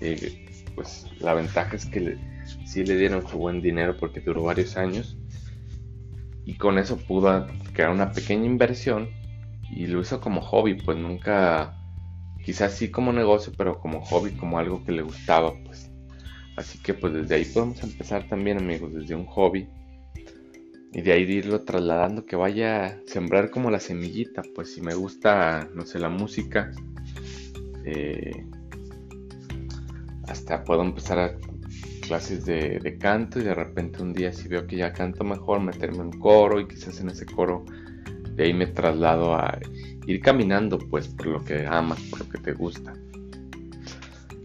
Eh, 0.00 0.46
pues 0.75 1.06
la 1.20 1.34
ventaja 1.34 1.76
es 1.76 1.87
que 1.87 2.18
sí 2.66 2.84
le 2.84 2.96
dieron 2.96 3.26
su 3.26 3.38
buen 3.38 3.62
dinero 3.62 3.96
porque 3.96 4.20
duró 4.20 4.42
varios 4.42 4.76
años 4.76 5.16
y 6.44 6.54
con 6.54 6.78
eso 6.78 6.99
pudo 6.99 7.46
crear 7.73 7.90
una 7.90 8.12
pequeña 8.12 8.44
inversión 8.44 9.08
y 9.70 9.87
lo 9.87 10.00
hizo 10.00 10.20
como 10.20 10.40
hobby, 10.40 10.75
pues 10.75 10.99
nunca, 10.99 11.76
quizás 12.44 12.75
sí 12.75 12.90
como 12.90 13.12
negocio, 13.12 13.52
pero 13.56 13.80
como 13.80 14.02
hobby, 14.02 14.32
como 14.32 14.58
algo 14.58 14.84
que 14.84 14.92
le 14.92 15.02
gustaba, 15.02 15.52
pues. 15.64 15.90
Así 16.56 16.78
que 16.78 16.94
pues 16.94 17.12
desde 17.12 17.34
ahí 17.34 17.44
podemos 17.44 17.82
empezar 17.82 18.28
también 18.28 18.58
amigos, 18.58 18.94
desde 18.94 19.14
un 19.14 19.26
hobby 19.26 19.68
y 20.92 21.02
de 21.02 21.12
ahí 21.12 21.23
irlo 21.23 21.62
trasladando, 21.62 22.25
que 22.25 22.37
vaya 22.37 22.87
a 22.87 22.96
sembrar 23.06 23.50
como 23.50 23.70
la 23.70 23.80
semillita, 23.80 24.42
pues 24.54 24.73
si 24.73 24.80
me 24.80 24.94
gusta, 24.94 25.68
no 25.75 25.84
sé, 25.84 25.99
la 25.99 26.08
música, 26.08 26.70
eh, 27.84 28.46
hasta 30.28 30.62
puedo 30.62 30.82
empezar 30.82 31.18
a 31.18 31.37
clases 32.06 32.44
de, 32.44 32.96
canto 33.00 33.40
y 33.40 33.42
de 33.42 33.54
repente 33.54 34.02
un 34.02 34.12
día 34.12 34.32
si 34.32 34.46
veo 34.46 34.66
que 34.68 34.76
ya 34.76 34.92
canto 34.92 35.25
mejor, 35.25 35.61
meterme 35.61 36.04
en 36.04 36.12
coro 36.12 36.61
y 36.61 36.68
quizás 36.68 37.00
en 37.00 37.08
ese 37.08 37.26
coro 37.26 37.64
de 38.37 38.44
ahí 38.44 38.54
me 38.54 38.66
traslado 38.68 39.34
a 39.34 39.58
ir 40.06 40.20
caminando 40.20 40.78
pues 40.78 41.08
por 41.08 41.26
lo 41.26 41.44
que 41.44 41.66
amas, 41.66 42.00
por 42.02 42.20
lo 42.20 42.28
que 42.28 42.38
te 42.38 42.52
gusta. 42.52 42.94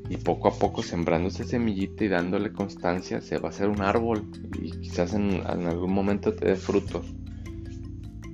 Y 0.10 0.18
poco 0.18 0.48
a 0.48 0.54
poco 0.58 0.82
sembrando 0.82 1.30
esa 1.30 1.44
semillita 1.44 2.04
y 2.04 2.08
dándole 2.08 2.52
constancia 2.52 3.22
se 3.22 3.38
va 3.38 3.50
a 3.50 3.52
hacer 3.52 3.70
un 3.70 3.82
árbol 3.82 4.26
y 4.60 4.72
quizás 4.72 5.14
en, 5.14 5.46
algún 5.46 5.94
momento 5.94 6.34
te 6.34 6.48
dé 6.48 6.56
frutos. 6.56 7.06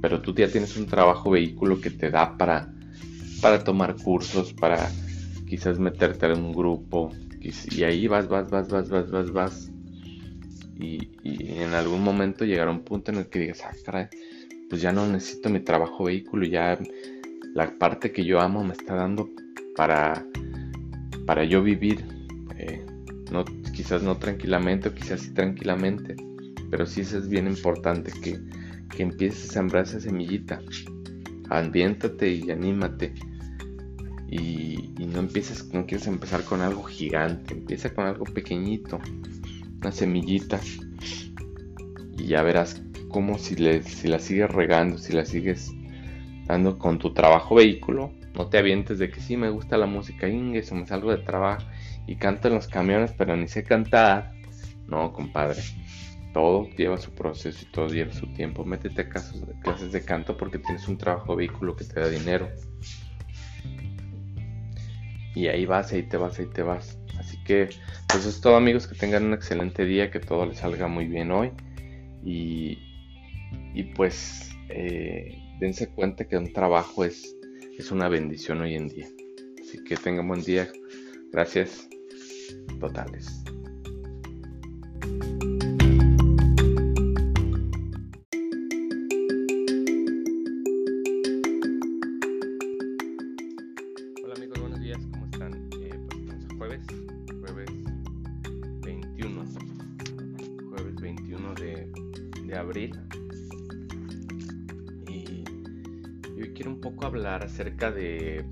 Pero 0.01 0.21
tú 0.21 0.33
ya 0.33 0.49
tienes 0.49 0.77
un 0.77 0.85
trabajo 0.85 1.31
vehículo 1.31 1.81
que 1.81 1.89
te 1.89 2.09
da 2.09 2.37
para, 2.37 2.71
para 3.41 3.63
tomar 3.63 3.95
cursos, 3.95 4.53
para 4.53 4.89
quizás 5.47 5.77
meterte 5.79 6.27
en 6.27 6.43
un 6.43 6.53
grupo, 6.53 7.11
y, 7.71 7.83
ahí 7.83 8.07
vas, 8.07 8.27
vas, 8.27 8.49
vas, 8.49 8.69
vas, 8.69 8.89
vas, 8.89 9.11
vas, 9.11 9.31
vas. 9.31 9.71
Y, 10.79 11.09
en 11.23 11.73
algún 11.73 12.03
momento 12.03 12.45
llegará 12.45 12.71
un 12.71 12.83
punto 12.83 13.11
en 13.11 13.17
el 13.17 13.27
que 13.27 13.39
digas, 13.39 13.61
ah, 13.63 13.75
caray, 13.85 14.07
pues 14.69 14.81
ya 14.81 14.91
no 14.91 15.05
necesito 15.07 15.49
mi 15.49 15.59
trabajo 15.59 16.05
vehículo, 16.05 16.45
ya 16.45 16.77
la 17.53 17.71
parte 17.77 18.11
que 18.11 18.25
yo 18.25 18.39
amo 18.39 18.63
me 18.63 18.73
está 18.73 18.95
dando 18.95 19.29
para, 19.75 20.25
para 21.25 21.43
yo 21.43 21.61
vivir. 21.61 22.05
Eh, 22.57 22.85
no, 23.31 23.43
quizás 23.73 24.03
no 24.03 24.17
tranquilamente 24.17 24.89
o 24.89 24.93
quizás 24.93 25.21
sí 25.21 25.31
tranquilamente, 25.31 26.15
pero 26.69 26.85
sí 26.85 27.01
eso 27.01 27.17
es 27.17 27.27
bien 27.27 27.47
importante 27.47 28.11
que, 28.21 28.39
que 28.95 29.03
empieces 29.03 29.49
a 29.49 29.53
sembrar 29.53 29.83
esa 29.83 29.99
semillita. 29.99 30.61
Ambiéntate 31.49 32.31
y 32.31 32.49
anímate 32.49 33.13
y, 34.27 34.93
no 35.05 35.19
empieces, 35.19 35.71
no 35.73 35.85
quieres 35.85 36.07
empezar 36.07 36.43
con 36.43 36.61
algo 36.61 36.83
gigante, 36.83 37.53
empieza 37.53 37.93
con 37.93 38.05
algo 38.05 38.25
pequeñito, 38.25 38.99
una 39.81 39.91
semillita 39.91 40.59
y 42.17 42.27
ya 42.27 42.41
verás 42.41 42.81
cómo 43.09 43.37
si, 43.37 43.55
le, 43.55 43.83
si 43.83 44.07
la 44.07 44.19
sigues 44.19 44.49
regando, 44.49 44.97
si 44.97 45.13
la 45.13 45.25
sigues 45.25 45.71
dando 46.47 46.77
con 46.77 46.99
tu 46.99 47.13
trabajo 47.13 47.55
vehículo, 47.55 48.11
no 48.35 48.47
te 48.47 48.57
avientes 48.57 48.99
de 48.99 49.09
que 49.09 49.21
sí 49.21 49.37
me 49.37 49.49
gusta 49.49 49.77
la 49.77 49.85
música, 49.85 50.27
inglés 50.27 50.71
o 50.71 50.75
me 50.75 50.85
salgo 50.85 51.11
de 51.11 51.23
trabajo 51.23 51.65
y 52.07 52.15
canto 52.17 52.47
en 52.47 52.55
los 52.55 52.67
camiones, 52.67 53.13
pero 53.17 53.35
ni 53.35 53.47
sé 53.47 53.63
cantar. 53.63 54.33
No, 54.87 55.11
compadre. 55.13 55.61
Todo 56.33 56.69
lleva 56.71 56.97
su 56.97 57.11
proceso 57.11 57.59
y 57.61 57.71
todo 57.71 57.87
lleva 57.87 58.11
su 58.11 58.27
tiempo. 58.33 58.65
Métete 58.65 59.01
a 59.01 59.09
clases 59.09 59.91
de 59.91 60.03
canto 60.03 60.35
porque 60.35 60.59
tienes 60.59 60.87
un 60.87 60.97
trabajo 60.97 61.35
vehículo 61.35 61.75
que 61.75 61.85
te 61.85 61.99
da 61.99 62.09
dinero. 62.09 62.49
Y 65.33 65.47
ahí 65.47 65.65
vas, 65.65 65.91
ahí 65.91 66.03
te 66.03 66.17
vas, 66.17 66.39
ahí 66.39 66.47
te 66.47 66.61
vas. 66.61 66.97
Así 67.17 67.37
que, 67.43 67.69
pues 68.07 68.25
es 68.25 68.41
todo 68.41 68.55
amigos, 68.55 68.87
que 68.87 68.95
tengan 68.95 69.25
un 69.25 69.33
excelente 69.33 69.85
día, 69.85 70.11
que 70.11 70.19
todo 70.19 70.45
les 70.45 70.59
salga 70.59 70.87
muy 70.87 71.05
bien 71.05 71.31
hoy. 71.31 71.51
Y, 72.23 72.79
y 73.73 73.83
pues 73.95 74.55
eh, 74.69 75.37
dense 75.59 75.89
cuenta 75.89 76.25
que 76.25 76.37
un 76.37 76.51
trabajo 76.53 77.03
es, 77.03 77.34
es 77.77 77.91
una 77.91 78.07
bendición 78.07 78.61
hoy 78.61 78.75
en 78.75 78.87
día. 78.87 79.07
Así 79.61 79.83
que 79.83 79.95
tengan 79.97 80.27
buen 80.27 80.43
día. 80.43 80.67
Gracias 81.31 81.87
totales. 82.79 83.43
Acerca 107.65 107.91
de, 107.91 108.45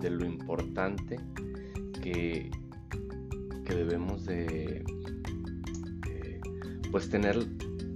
de 0.00 0.10
lo 0.10 0.24
importante 0.26 1.20
que, 2.02 2.50
que 3.64 3.74
debemos 3.74 4.26
de, 4.26 4.84
pues 6.90 7.08
tener 7.08 7.38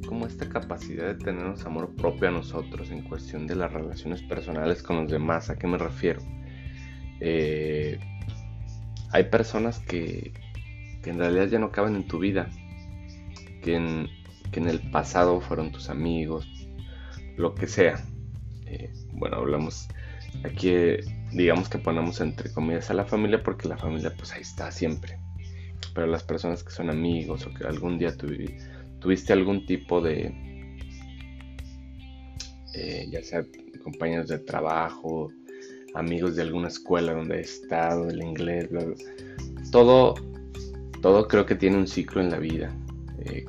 como 0.06 0.28
esta 0.28 0.48
capacidad 0.48 1.06
de 1.06 1.14
tenernos 1.16 1.66
amor 1.66 1.96
propio 1.96 2.28
a 2.28 2.30
nosotros 2.30 2.92
en 2.92 3.02
cuestión 3.02 3.48
de 3.48 3.56
las 3.56 3.72
relaciones 3.72 4.22
personales 4.22 4.84
con 4.84 4.98
los 4.98 5.10
demás. 5.10 5.50
¿A 5.50 5.56
qué 5.56 5.66
me 5.66 5.78
refiero? 5.78 6.22
Eh, 7.18 7.98
hay 9.10 9.24
personas 9.24 9.80
que, 9.80 10.32
que, 11.02 11.10
en 11.10 11.18
realidad 11.18 11.48
ya 11.48 11.58
no 11.58 11.72
caben 11.72 11.96
en 11.96 12.06
tu 12.06 12.20
vida, 12.20 12.50
que 13.62 13.74
en, 13.74 14.08
que 14.52 14.60
en 14.60 14.68
el 14.68 14.78
pasado 14.92 15.40
fueron 15.40 15.72
tus 15.72 15.90
amigos, 15.90 16.48
lo 17.36 17.56
que 17.56 17.66
sea. 17.66 17.96
Eh, 18.66 18.92
bueno, 19.12 19.38
hablamos 19.38 19.88
aquí 20.42 20.72
digamos 21.32 21.68
que 21.68 21.78
ponemos 21.78 22.20
entre 22.20 22.52
comillas 22.52 22.90
a 22.90 22.94
la 22.94 23.04
familia 23.04 23.42
porque 23.42 23.68
la 23.68 23.76
familia 23.76 24.12
pues 24.16 24.32
ahí 24.32 24.42
está 24.42 24.70
siempre. 24.70 25.18
Pero 25.94 26.06
las 26.06 26.22
personas 26.22 26.64
que 26.64 26.70
son 26.70 26.90
amigos 26.90 27.46
o 27.46 27.54
que 27.54 27.64
algún 27.64 27.98
día 27.98 28.16
tuviste 29.00 29.32
algún 29.32 29.66
tipo 29.66 30.00
de, 30.00 30.32
eh, 32.74 33.06
ya 33.10 33.22
sea 33.22 33.44
compañeros 33.82 34.28
de 34.28 34.38
trabajo, 34.38 35.30
amigos 35.94 36.36
de 36.36 36.42
alguna 36.42 36.68
escuela 36.68 37.12
donde 37.12 37.36
he 37.36 37.40
estado, 37.40 38.08
el 38.08 38.22
inglés, 38.22 38.68
todo, 39.70 40.14
todo 41.00 41.28
creo 41.28 41.46
que 41.46 41.54
tiene 41.54 41.76
un 41.76 41.86
ciclo 41.86 42.20
en 42.20 42.30
la 42.30 42.38
vida. 42.38 42.74
Eh, 43.24 43.44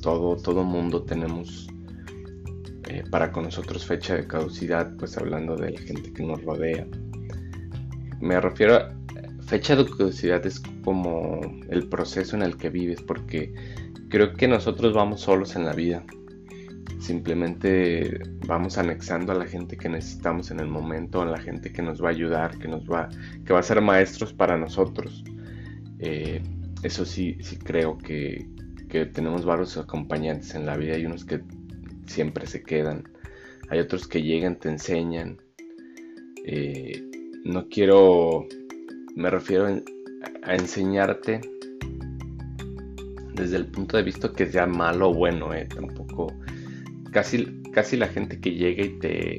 todo, 0.00 0.36
todo 0.36 0.64
mundo 0.64 1.04
tenemos 1.04 1.68
eh, 2.92 3.04
para 3.10 3.32
con 3.32 3.44
nosotros 3.44 3.86
fecha 3.86 4.14
de 4.14 4.26
caducidad, 4.26 4.94
pues 4.98 5.16
hablando 5.16 5.56
de 5.56 5.70
la 5.70 5.80
gente 5.80 6.12
que 6.12 6.22
nos 6.22 6.42
rodea. 6.42 6.86
Me 8.20 8.38
refiero 8.38 8.76
a 8.76 8.92
fecha 9.46 9.74
de 9.74 9.86
caducidad 9.86 10.44
es 10.44 10.60
como 10.84 11.40
el 11.70 11.88
proceso 11.88 12.36
en 12.36 12.42
el 12.42 12.58
que 12.58 12.68
vives, 12.68 13.00
porque 13.00 13.54
creo 14.10 14.34
que 14.34 14.46
nosotros 14.46 14.92
vamos 14.92 15.22
solos 15.22 15.56
en 15.56 15.64
la 15.64 15.72
vida. 15.72 16.04
Simplemente 16.98 18.20
vamos 18.46 18.76
anexando 18.76 19.32
a 19.32 19.36
la 19.36 19.46
gente 19.46 19.78
que 19.78 19.88
necesitamos 19.88 20.50
en 20.50 20.60
el 20.60 20.68
momento, 20.68 21.22
a 21.22 21.24
la 21.24 21.40
gente 21.40 21.72
que 21.72 21.80
nos 21.80 22.02
va 22.02 22.08
a 22.08 22.12
ayudar, 22.12 22.58
que 22.58 22.68
nos 22.68 22.84
va, 22.84 23.08
que 23.46 23.54
va 23.54 23.60
a 23.60 23.62
ser 23.62 23.80
maestros 23.80 24.34
para 24.34 24.58
nosotros. 24.58 25.24
Eh, 25.98 26.42
eso 26.82 27.06
sí, 27.06 27.38
sí 27.40 27.56
creo 27.56 27.96
que, 27.96 28.46
que 28.90 29.06
tenemos 29.06 29.46
varios 29.46 29.78
acompañantes 29.78 30.54
en 30.54 30.66
la 30.66 30.76
vida. 30.76 30.94
Hay 30.96 31.06
unos 31.06 31.24
que 31.24 31.40
siempre 32.06 32.46
se 32.46 32.62
quedan. 32.62 33.04
Hay 33.68 33.78
otros 33.78 34.06
que 34.06 34.22
llegan, 34.22 34.58
te 34.58 34.68
enseñan. 34.68 35.40
Eh, 36.44 37.02
no 37.44 37.68
quiero, 37.68 38.46
me 39.14 39.30
refiero 39.30 39.66
a 40.42 40.54
enseñarte 40.54 41.40
desde 43.34 43.56
el 43.56 43.66
punto 43.66 43.96
de 43.96 44.02
vista 44.02 44.32
que 44.32 44.46
sea 44.46 44.66
malo 44.66 45.10
o 45.10 45.14
bueno, 45.14 45.54
eh, 45.54 45.66
tampoco. 45.66 46.32
Casi, 47.10 47.62
casi 47.72 47.96
la 47.96 48.08
gente 48.08 48.40
que 48.40 48.52
llega 48.52 48.84
y 48.84 48.98
te. 48.98 49.38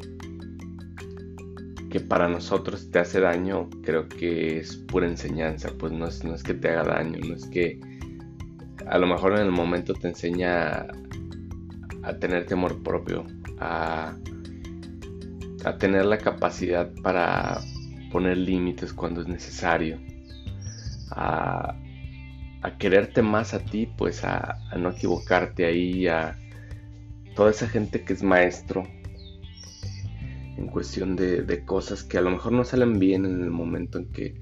que 1.90 2.00
para 2.00 2.28
nosotros 2.28 2.90
te 2.92 3.00
hace 3.00 3.20
daño, 3.20 3.70
creo 3.84 4.08
que 4.08 4.60
es 4.60 4.78
pura 4.78 5.08
enseñanza. 5.08 5.72
Pues 5.78 5.92
no 5.92 6.08
es, 6.08 6.24
no 6.24 6.36
es 6.36 6.44
que 6.44 6.54
te 6.54 6.70
haga 6.70 6.96
daño, 6.96 7.20
no 7.28 7.36
es 7.36 7.48
que. 7.48 7.80
A 8.88 8.98
lo 8.98 9.08
mejor 9.08 9.34
en 9.34 9.46
el 9.46 9.52
momento 9.52 9.94
te 9.94 10.10
enseña 10.10 10.88
a 12.04 12.14
tener 12.18 12.46
temor 12.46 12.84
propio, 12.84 13.26
a, 13.60 14.16
a 15.66 15.78
tener 15.78 16.06
la 16.06 16.18
capacidad 16.18 16.92
para 17.02 17.62
poner 18.12 18.38
límites 18.38 18.94
cuando 18.94 19.22
es 19.22 19.28
necesario, 19.28 20.00
a, 21.12 21.76
a 22.62 22.78
quererte 22.78 23.22
más 23.22 23.54
a 23.54 23.60
ti, 23.60 23.90
pues 23.98 24.24
a, 24.24 24.58
no 24.78 24.92
equivocarte 24.92 25.66
ahí, 25.66 26.08
a 26.08 26.38
toda 27.36 27.52
esa 27.52 27.68
gente 27.68 28.04
que 28.04 28.14
es 28.14 28.24
maestro 28.24 28.84
en 30.58 30.68
cuestión 30.68 31.16
de, 31.16 31.64
cosas 31.66 32.04
que 32.04 32.18
a 32.18 32.22
lo 32.22 32.30
mejor 32.30 32.52
no 32.52 32.64
salen 32.64 33.00
bien 33.00 33.26
en 33.26 33.42
el 33.42 33.50
momento 33.50 33.98
en 33.98 34.12
que, 34.12 34.36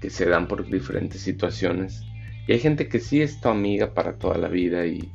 que, 0.00 0.08
se 0.08 0.26
dan 0.26 0.46
por 0.46 0.68
diferentes 0.70 1.20
situaciones. 1.20 2.02
Y 2.46 2.52
hay 2.52 2.60
gente 2.60 2.88
que 2.88 3.00
sí 3.00 3.20
es 3.20 3.40
tu 3.40 3.48
amiga 3.48 3.92
para 3.92 4.18
toda 4.18 4.38
la 4.38 4.48
vida 4.48 4.86
y, 4.86 5.12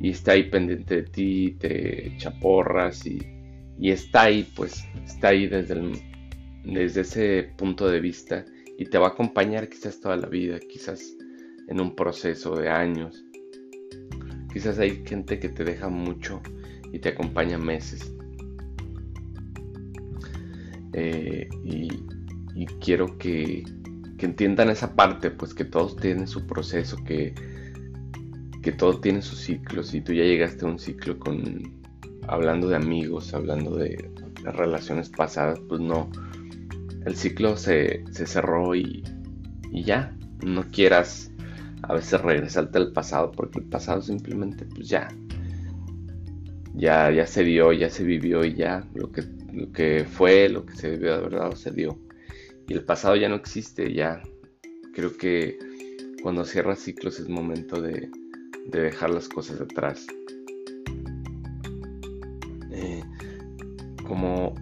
y 0.00 0.10
está 0.10 0.32
ahí 0.32 0.44
pendiente 0.44 0.96
de 0.96 1.02
ti, 1.02 1.56
te 1.58 2.14
chaporras 2.18 3.04
y, 3.06 3.18
y 3.78 3.90
está 3.90 4.24
ahí, 4.24 4.46
pues 4.54 4.84
está 5.04 5.28
ahí 5.28 5.46
desde, 5.46 5.74
el, 5.74 5.92
desde 6.64 7.00
ese 7.00 7.52
punto 7.56 7.88
de 7.88 8.00
vista 8.00 8.44
y 8.78 8.84
te 8.84 8.98
va 8.98 9.08
a 9.08 9.10
acompañar 9.10 9.68
quizás 9.68 10.00
toda 10.00 10.16
la 10.16 10.28
vida, 10.28 10.58
quizás 10.60 11.16
en 11.68 11.80
un 11.80 11.96
proceso 11.96 12.54
de 12.54 12.68
años. 12.68 13.24
Quizás 14.52 14.78
hay 14.78 15.04
gente 15.04 15.38
que 15.38 15.48
te 15.48 15.64
deja 15.64 15.88
mucho 15.88 16.40
y 16.92 16.98
te 17.00 17.10
acompaña 17.10 17.58
meses. 17.58 18.14
Eh, 20.94 21.48
y, 21.64 21.88
y, 22.54 22.66
quiero 22.80 23.18
que, 23.18 23.62
que, 24.16 24.26
entiendan 24.26 24.70
esa 24.70 24.96
parte, 24.96 25.30
pues 25.30 25.54
que 25.54 25.64
todos 25.64 25.96
tienen 25.96 26.26
su 26.26 26.46
proceso, 26.46 26.96
que 27.04 27.34
que 28.62 28.72
todo 28.72 29.00
tiene 29.00 29.22
sus 29.22 29.38
ciclos 29.38 29.94
y 29.94 30.00
tú 30.00 30.12
ya 30.12 30.24
llegaste 30.24 30.64
a 30.64 30.68
un 30.68 30.78
ciclo 30.78 31.18
con 31.18 31.78
hablando 32.28 32.68
de 32.68 32.76
amigos, 32.76 33.34
hablando 33.34 33.74
de, 33.76 34.10
relaciones 34.44 35.08
pasadas, 35.08 35.58
pues 35.68 35.80
no, 35.80 36.10
el 37.04 37.16
ciclo 37.16 37.56
se, 37.56 38.04
cerró 38.12 38.74
y, 38.74 39.02
ya, 39.72 40.16
no 40.44 40.64
quieras 40.70 41.32
a 41.82 41.94
veces 41.94 42.20
regresarte 42.20 42.78
al 42.78 42.92
pasado 42.92 43.32
porque 43.32 43.58
el 43.58 43.66
pasado 43.66 44.00
simplemente 44.00 44.64
pues 44.64 44.88
ya, 44.88 45.08
ya, 46.74 47.10
ya 47.10 47.26
se 47.26 47.44
dio, 47.44 47.72
ya 47.72 47.90
se 47.90 48.04
vivió 48.04 48.44
y 48.44 48.54
ya 48.54 48.86
lo 48.94 49.10
que, 49.10 49.24
lo 49.52 49.72
que 49.72 50.04
fue, 50.04 50.48
lo 50.48 50.64
que 50.64 50.76
se 50.76 50.90
debió 50.90 51.16
de 51.16 51.22
verdad 51.22 51.52
se 51.54 51.70
dio. 51.72 51.98
Y 52.68 52.74
el 52.74 52.84
pasado 52.84 53.16
ya 53.16 53.28
no 53.28 53.36
existe, 53.36 53.92
ya 53.92 54.22
creo 54.94 55.16
que 55.16 55.58
cuando 56.22 56.44
cierras 56.44 56.80
ciclos 56.80 57.18
es 57.18 57.28
momento 57.28 57.80
de, 57.80 58.10
de 58.68 58.82
dejar 58.82 59.10
las 59.10 59.28
cosas 59.28 59.60
atrás. 59.60 60.06
Eh, 62.70 63.02
como 64.06 64.54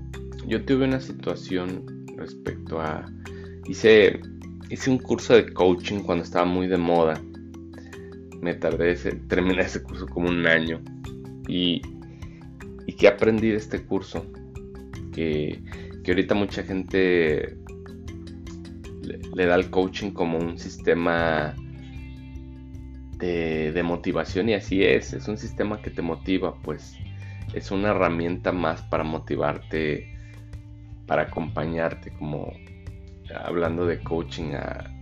yo 0.47 0.65
tuve 0.65 0.85
una 0.85 1.01
situación 1.01 2.07
respecto 2.17 2.81
a... 2.81 3.05
Hice, 3.69 4.21
hice 4.71 4.91
un 4.91 4.99
curso 4.99 5.35
de 5.35 5.53
coaching 5.53 6.01
cuando 6.01 6.25
estaba 6.25 6.47
muy 6.47 6.69
de 6.69 6.79
moda. 6.79 7.21
Me 8.41 8.55
tardé, 8.55 8.93
ese, 8.93 9.13
terminé 9.13 9.63
ese 9.63 9.83
curso 9.83 10.07
como 10.07 10.29
un 10.29 10.47
año. 10.47 10.81
Y, 11.49 11.83
y 12.87 12.93
que 12.93 13.09
aprendí 13.09 13.51
de 13.51 13.57
este 13.57 13.83
curso. 13.85 14.25
Que, 15.13 15.63
que 16.05 16.13
ahorita 16.13 16.35
mucha 16.35 16.63
gente 16.63 17.57
le, 19.35 19.47
da 19.47 19.55
al 19.55 19.71
coaching 19.71 20.11
como 20.13 20.39
un 20.39 20.59
sistema 20.59 21.55
de, 23.19 23.83
motivación 23.83 24.49
y 24.49 24.55
así 24.55 24.83
es, 24.83 25.13
es 25.13 25.29
un 25.29 25.39
sistema 25.39 25.81
que 25.81 25.91
te 25.91 26.03
motiva, 26.03 26.55
pues 26.63 26.97
es 27.55 27.71
una 27.71 27.91
herramienta 27.91 28.53
más 28.53 28.83
para 28.83 29.05
motivarte, 29.05 30.15
para 31.07 31.23
acompañarte, 31.23 32.13
como 32.13 32.53
hablando 33.35 33.87
de 33.87 34.01
coaching 34.01 34.55
a, 34.55 34.93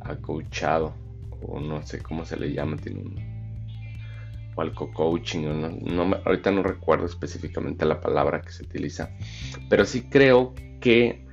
acoachado 0.00 0.94
o 1.42 1.60
no 1.60 1.82
sé 1.82 1.98
cómo 2.00 2.24
se 2.24 2.36
le 2.36 2.52
llama, 2.52 2.76
tiene 2.76 3.00
un 3.00 3.36
o 4.54 4.62
algo 4.62 4.90
coaching, 4.90 5.42
no, 5.82 6.16
ahorita 6.24 6.50
no 6.50 6.62
recuerdo 6.62 7.04
específicamente 7.04 7.84
la 7.84 8.00
palabra 8.00 8.40
que 8.40 8.50
se 8.50 8.64
utiliza, 8.64 9.10
pero 9.68 9.84
sí 9.84 10.08
creo 10.08 10.54
que 10.80 11.25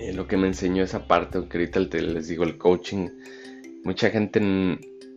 eh, 0.00 0.14
lo 0.14 0.26
que 0.26 0.38
me 0.38 0.46
enseñó 0.46 0.82
esa 0.82 1.06
parte, 1.06 1.36
aunque 1.36 1.58
ahorita 1.58 1.80
les 2.00 2.28
digo 2.28 2.44
el 2.44 2.56
coaching, 2.56 3.08
mucha 3.84 4.08
gente 4.08 4.40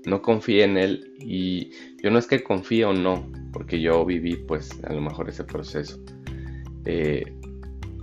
no 0.06 0.22
confía 0.22 0.66
en 0.66 0.76
él 0.76 1.14
y 1.22 1.72
yo 2.04 2.12
no 2.12 2.20
es 2.20 2.28
que 2.28 2.44
confíe 2.44 2.84
o 2.84 2.92
no, 2.92 3.32
porque 3.54 3.80
yo 3.80 4.06
viví 4.06 4.36
pues 4.36 4.72
a 4.84 4.92
lo 4.92 5.00
mejor 5.00 5.30
ese 5.30 5.46
proceso 5.46 6.04
eh, 6.84 7.24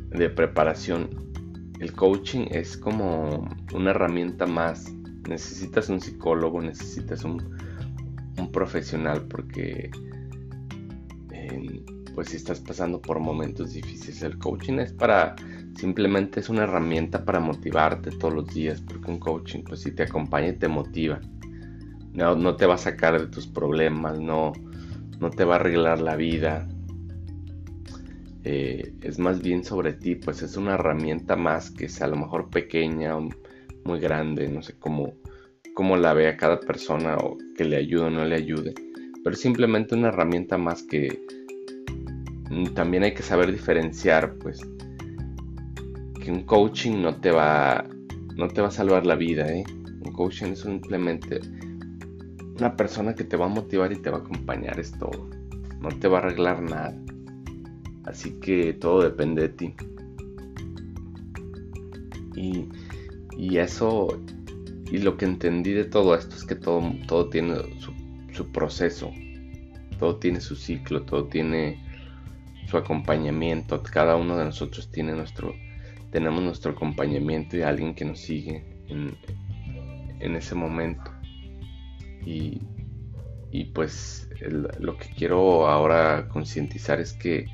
de 0.08 0.30
preparación. 0.30 1.30
El 1.80 1.92
coaching 1.92 2.46
es 2.50 2.78
como 2.78 3.46
una 3.74 3.90
herramienta 3.90 4.46
más. 4.46 4.90
Necesitas 5.28 5.90
un 5.90 6.00
psicólogo, 6.00 6.62
necesitas 6.62 7.24
un, 7.24 7.56
un 8.38 8.52
profesional 8.52 9.26
porque 9.28 9.90
eh, 11.32 11.84
pues 12.14 12.30
si 12.30 12.36
estás 12.36 12.58
pasando 12.58 13.02
por 13.02 13.20
momentos 13.20 13.74
difíciles 13.74 14.22
el 14.22 14.38
coaching 14.38 14.78
es 14.78 14.92
para 14.94 15.36
simplemente 15.76 16.40
es 16.40 16.48
una 16.48 16.64
herramienta 16.64 17.24
para 17.24 17.40
motivarte 17.40 18.10
todos 18.10 18.34
los 18.34 18.54
días 18.54 18.80
porque 18.80 19.10
un 19.10 19.18
coaching 19.18 19.62
pues 19.62 19.80
si 19.82 19.92
te 19.92 20.04
acompaña 20.04 20.48
y 20.48 20.56
te 20.56 20.68
motiva. 20.68 21.20
No, 22.12 22.34
no 22.34 22.56
te 22.56 22.66
va 22.66 22.74
a 22.74 22.78
sacar 22.78 23.20
de 23.20 23.28
tus 23.28 23.46
problemas 23.46 24.18
no, 24.18 24.52
no 25.20 25.30
te 25.30 25.44
va 25.44 25.54
a 25.54 25.58
arreglar 25.60 26.00
la 26.00 26.16
vida. 26.16 26.68
Eh, 28.42 28.94
es 29.02 29.18
más 29.18 29.42
bien 29.42 29.64
sobre 29.64 29.92
ti 29.92 30.14
pues 30.16 30.42
es 30.42 30.56
una 30.56 30.74
herramienta 30.74 31.36
más 31.36 31.70
que 31.70 31.86
es 31.86 32.00
a 32.00 32.06
lo 32.06 32.16
mejor 32.16 32.48
pequeña 32.48 33.16
o 33.16 33.28
muy 33.84 34.00
grande 34.00 34.48
no 34.48 34.62
sé 34.62 34.78
cómo 34.78 35.12
cómo 35.74 35.96
la 35.96 36.12
ve 36.12 36.28
a 36.28 36.36
cada 36.36 36.60
persona 36.60 37.16
o 37.16 37.38
que 37.56 37.64
le 37.64 37.76
ayude 37.76 38.04
o 38.04 38.10
no 38.10 38.24
le 38.24 38.36
ayude, 38.36 38.74
pero 39.24 39.36
simplemente 39.36 39.94
una 39.94 40.08
herramienta 40.08 40.58
más 40.58 40.82
que 40.82 41.20
mm, 42.50 42.74
también 42.74 43.04
hay 43.04 43.14
que 43.14 43.22
saber 43.22 43.52
diferenciar, 43.52 44.34
pues 44.34 44.60
un 46.30 46.44
coaching 46.44 47.02
no 47.02 47.16
te 47.16 47.30
va 47.30 47.86
no 48.36 48.48
te 48.48 48.60
va 48.60 48.68
a 48.68 48.70
salvar 48.70 49.06
la 49.06 49.16
vida, 49.16 49.46
¿eh? 49.52 49.64
Un 50.04 50.12
coaching 50.12 50.52
es 50.52 50.60
simplemente 50.60 51.40
una 52.58 52.76
persona 52.76 53.14
que 53.14 53.24
te 53.24 53.36
va 53.36 53.46
a 53.46 53.48
motivar 53.48 53.92
y 53.92 53.96
te 53.96 54.10
va 54.10 54.18
a 54.18 54.20
acompañar, 54.20 54.78
es 54.78 54.92
todo. 54.92 55.28
No 55.80 55.88
te 55.88 56.08
va 56.08 56.18
a 56.18 56.22
arreglar 56.22 56.62
nada. 56.62 56.96
Así 58.04 58.32
que 58.40 58.72
todo 58.74 59.02
depende 59.02 59.42
de 59.42 59.48
ti. 59.50 59.74
Y, 62.34 62.68
y 63.36 63.58
eso 63.58 64.08
y 64.90 64.98
lo 64.98 65.16
que 65.16 65.24
entendí 65.24 65.72
de 65.72 65.84
todo 65.84 66.16
esto 66.16 66.34
es 66.34 66.44
que 66.44 66.56
todo, 66.56 66.82
todo 67.06 67.28
tiene 67.28 67.56
su, 68.32 68.50
proceso, 68.50 69.12
todo 69.98 70.16
tiene 70.16 70.40
su 70.40 70.56
ciclo, 70.56 71.02
todo 71.02 71.26
tiene 71.26 71.80
su 72.66 72.76
acompañamiento. 72.76 73.82
Cada 73.82 74.16
uno 74.16 74.36
de 74.36 74.46
nosotros 74.46 74.90
tiene 74.90 75.12
nuestro, 75.12 75.54
tenemos 76.10 76.42
nuestro 76.42 76.72
acompañamiento 76.72 77.56
y 77.56 77.62
alguien 77.62 77.94
que 77.94 78.04
nos 78.04 78.20
sigue 78.20 78.64
en, 78.88 80.36
ese 80.36 80.54
momento. 80.54 81.10
Y, 82.24 82.60
pues 83.74 84.28
lo 84.78 84.96
que 84.96 85.08
quiero 85.16 85.66
ahora 85.66 86.28
concientizar 86.28 87.00
es 87.00 87.12
que 87.12 87.46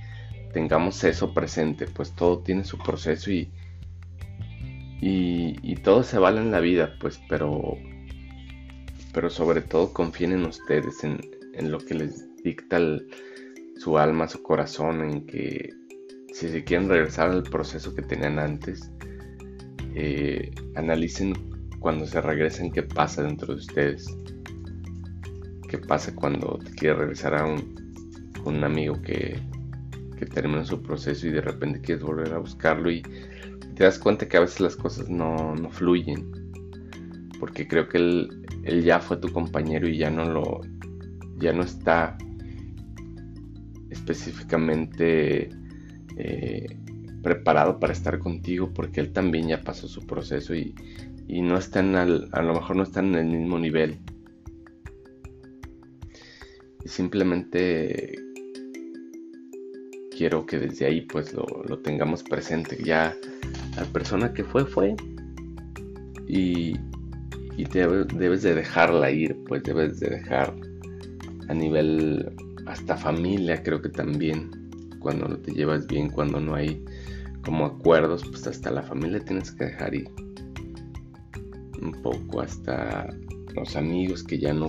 tengamos 0.53 1.03
eso 1.05 1.35
presente, 1.35 1.87
pues 1.87 2.13
todo 2.13 2.39
tiene 2.41 2.65
su 2.65 2.79
proceso 2.79 3.31
y, 3.31 3.51
y, 5.01 5.75
todo 5.77 6.03
se 6.03 6.19
vale 6.19 6.41
en 6.41 6.51
la 6.51 6.61
vida, 6.61 6.97
pues, 7.01 7.21
pero, 7.29 7.77
pero 9.13 9.31
sobre 9.31 9.61
todo 9.61 9.93
confíen 9.93 10.33
en 10.33 10.47
ustedes, 10.47 11.05
en, 11.05 11.21
lo 11.71 11.79
que 11.79 11.95
les 11.95 12.43
dicta 12.43 12.79
su 13.77 13.99
alma, 13.99 14.29
su 14.29 14.43
corazón, 14.43 15.03
en 15.03 15.27
que 15.27 15.71
si 16.37 16.51
se 16.51 16.65
quieren 16.65 16.91
regresar 16.91 17.31
al 17.31 17.43
proceso 17.45 17.95
que 17.95 18.03
tenían 18.03 18.39
antes, 18.39 18.91
eh, 19.95 20.51
analicen 20.75 21.33
cuando 21.81 22.07
se 22.07 22.21
regresen 22.21 22.71
qué 22.71 22.83
pasa 22.83 23.23
dentro 23.23 23.55
de 23.55 23.61
ustedes. 23.61 24.15
¿Qué 25.67 25.79
pasa 25.79 26.15
cuando 26.15 26.59
te 26.63 26.73
quieres 26.73 26.99
regresar 26.99 27.35
a 27.35 27.47
un, 27.47 28.63
amigo 28.63 29.01
que, 29.01 29.41
que 30.19 30.27
termina 30.27 30.65
su 30.67 30.83
proceso 30.83 31.27
y 31.27 31.31
de 31.31 31.41
repente 31.41 31.81
quieres 31.81 32.05
volver 32.05 32.35
a 32.35 32.39
buscarlo 32.39 32.91
y 32.91 33.03
te 33.75 33.85
das 33.85 33.99
cuenta 33.99 34.29
que 34.29 34.37
a 34.37 34.41
veces 34.41 34.61
las 34.61 34.77
cosas 34.77 35.09
no, 35.09 35.55
fluyen. 35.71 36.53
Porque 37.41 37.67
creo 37.67 37.89
que 37.89 37.97
él, 37.97 38.83
ya 38.85 39.01
fue 39.01 39.17
tu 39.17 39.33
compañero 39.33 39.89
y 39.89 39.97
ya 39.97 40.11
no 40.11 40.31
lo. 40.31 40.61
ya 41.39 41.55
no 41.55 41.63
está 41.63 42.19
específicamente 43.89 45.49
eh, 46.17 46.67
preparado 47.23 47.79
para 47.79 47.93
estar 47.93 48.19
contigo 48.19 48.73
porque 48.73 49.01
él 49.01 49.13
también 49.13 49.49
ya 49.49 49.61
pasó 49.63 49.89
su 49.89 50.07
proceso 50.07 50.55
y, 50.55 50.75
no 51.29 51.59
están 51.59 51.97
al, 51.97 52.29
a 52.33 52.41
lo 52.41 52.55
mejor 52.55 52.77
no 52.77 52.85
están 52.85 53.15
en 53.15 53.33
el 53.33 53.39
mismo 53.39 53.59
nivel. 53.59 53.99
Y 56.85 56.89
simplemente 56.89 58.15
quiero 60.17 60.47
que 60.47 60.59
desde 60.61 60.87
ahí 60.87 61.01
pues 61.01 61.35
lo, 61.35 61.45
lo 61.69 61.81
tengamos 61.81 62.23
presente. 62.23 62.79
Ya 62.85 63.17
la 63.77 63.85
persona 63.87 64.33
que 64.33 64.45
fue 64.45 64.65
fue 64.65 64.95
y, 66.29 66.77
y 67.57 67.65
debes 67.65 68.43
de 68.43 68.55
dejarla 68.55 69.11
ir, 69.11 69.37
pues 69.47 69.63
debes 69.63 69.99
de 70.01 70.11
dejar 70.11 70.55
a 71.49 71.55
nivel 71.55 72.33
hasta 72.67 72.97
familia, 72.97 73.63
creo 73.63 73.81
que 73.81 73.89
también 73.89 74.51
cuando 75.07 75.29
no 75.29 75.37
te 75.37 75.53
llevas 75.53 75.87
bien, 75.87 76.11
cuando 76.11 76.41
no 76.41 76.57
hay 76.57 76.85
como 77.45 77.65
acuerdos, 77.65 78.25
pues 78.29 78.45
hasta 78.49 78.73
la 78.73 78.83
familia 78.83 79.25
tienes 79.25 79.53
que 79.53 79.67
dejar 79.67 79.95
ir. 79.95 80.09
Un 81.81 81.93
poco 82.03 82.41
hasta 82.41 83.07
los 83.55 83.77
amigos 83.77 84.25
que 84.25 84.41
ya 84.41 84.53
no, 84.53 84.69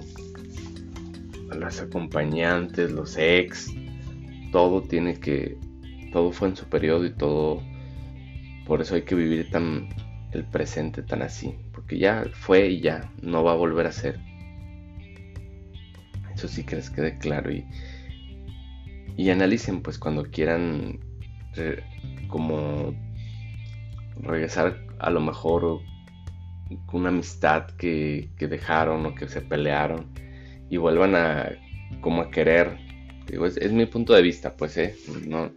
las 1.58 1.82
acompañantes, 1.82 2.92
los 2.92 3.18
ex, 3.18 3.74
todo 4.52 4.84
tiene 4.84 5.20
que, 5.20 5.58
todo 6.12 6.32
fue 6.32 6.50
en 6.50 6.56
su 6.56 6.66
periodo 6.66 7.08
y 7.08 7.14
todo 7.16 7.64
por 8.68 8.80
eso 8.82 8.94
hay 8.94 9.02
que 9.02 9.16
vivir 9.16 9.50
tan 9.50 9.90
el 10.34 10.46
presente 10.46 11.02
tan 11.02 11.24
así, 11.24 11.56
porque 11.72 11.98
ya 11.98 12.26
fue 12.32 12.68
y 12.68 12.82
ya 12.82 13.12
no 13.24 13.44
va 13.44 13.54
a 13.54 13.56
volver 13.56 13.88
a 13.88 13.92
ser. 13.92 14.20
Eso 16.36 16.48
sí 16.48 16.64
que 16.64 16.76
les 16.76 16.92
quede 16.92 17.18
claro 17.18 17.52
y 17.52 17.66
y 19.18 19.30
analicen 19.30 19.82
pues 19.82 19.98
cuando 19.98 20.24
quieran 20.24 21.00
como 22.30 22.94
regresar 24.22 24.86
a 25.00 25.10
lo 25.10 25.20
mejor 25.20 25.82
con 26.86 27.02
una 27.02 27.10
amistad 27.10 27.68
que, 27.78 28.30
que, 28.38 28.48
dejaron 28.48 29.06
o 29.06 29.16
que 29.16 29.28
se 29.28 29.42
pelearon 29.42 30.08
y 30.70 30.78
vuelvan 30.78 31.16
a 31.16 31.52
como 32.02 32.22
a 32.22 32.30
querer 32.30 32.78
es, 33.28 33.58
es, 33.58 33.72
mi 33.72 33.86
punto 33.88 34.14
de 34.14 34.22
vista 34.22 34.56
pues 34.56 34.78
eh 34.78 34.96
no, 35.26 35.52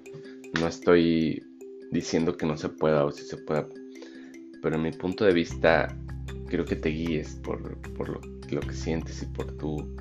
no 0.59 0.67
estoy 0.67 1.43
diciendo 1.91 2.37
que 2.37 2.47
no 2.47 2.57
se 2.57 2.69
pueda 2.69 3.05
o 3.05 3.13
si 3.13 3.25
se 3.25 3.37
pueda. 3.37 3.67
Pero 4.63 4.77
en 4.77 4.83
mi 4.83 4.93
punto 4.93 5.25
de 5.25 5.33
vista, 5.33 5.95
creo 6.49 6.65
que 6.65 6.77
te 6.77 6.91
guíes 6.91 7.37
por, 7.37 7.61
lo, 7.61 8.61
que 8.61 8.73
sientes 8.73 9.23
y 9.23 9.27
por 9.27 9.57
tu. 9.57 9.97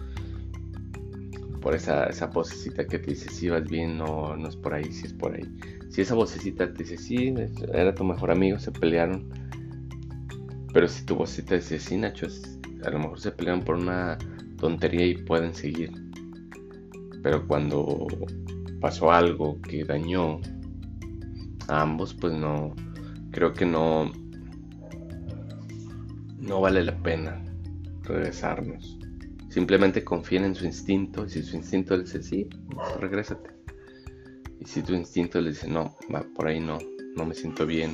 Por 1.59 1.75
esa, 1.75 2.05
esa 2.05 2.27
vocecita 2.27 2.85
que 2.85 2.99
te 2.99 3.11
dice 3.11 3.29
si 3.29 3.49
vas 3.49 3.63
bien, 3.63 3.97
no, 3.97 4.35
no 4.35 4.47
es 4.47 4.55
por 4.55 4.73
ahí, 4.73 4.91
si 4.91 5.07
es 5.07 5.13
por 5.13 5.35
ahí. 5.35 5.43
Si 5.89 6.01
esa 6.01 6.15
vocecita 6.15 6.71
te 6.71 6.83
dice 6.83 6.97
sí, 6.97 7.33
era 7.73 7.93
tu 7.93 8.03
mejor 8.03 8.31
amigo, 8.31 8.59
se 8.59 8.71
pelearon. 8.71 9.29
Pero 10.73 10.87
si 10.87 11.05
tu 11.05 11.15
vocecita 11.15 11.55
dice 11.55 11.79
sí, 11.79 11.97
Nacho, 11.97 12.27
a 12.83 12.89
lo 12.89 12.99
mejor 12.99 13.19
se 13.19 13.31
pelearon 13.31 13.63
por 13.63 13.75
una 13.75 14.17
tontería 14.57 15.05
y 15.05 15.15
pueden 15.15 15.53
seguir. 15.53 15.91
Pero 17.23 17.45
cuando 17.47 18.07
pasó 18.79 19.11
algo 19.11 19.59
que 19.61 19.83
dañó 19.83 20.39
a 21.67 21.81
ambos, 21.81 22.13
pues 22.13 22.33
no, 22.33 22.75
creo 23.31 23.53
que 23.53 23.65
no, 23.65 24.11
no 26.37 26.61
vale 26.61 26.83
la 26.83 26.97
pena 26.97 27.43
regresarnos. 28.03 28.98
Simplemente 29.59 30.05
confíen 30.05 30.45
en 30.45 30.55
su 30.55 30.63
instinto 30.63 31.25
y 31.25 31.29
si 31.29 31.43
su 31.43 31.57
instinto 31.57 31.97
le 31.97 32.03
dice 32.03 32.23
sí, 32.23 32.47
pues 32.73 32.95
regrésate. 33.01 33.49
Y 34.57 34.63
si 34.63 34.81
tu 34.81 34.93
instinto 34.93 35.41
le 35.41 35.49
dice 35.49 35.67
no, 35.67 35.97
va 36.15 36.23
por 36.33 36.47
ahí 36.47 36.61
no, 36.61 36.77
no 37.17 37.25
me 37.25 37.35
siento 37.35 37.65
bien. 37.65 37.93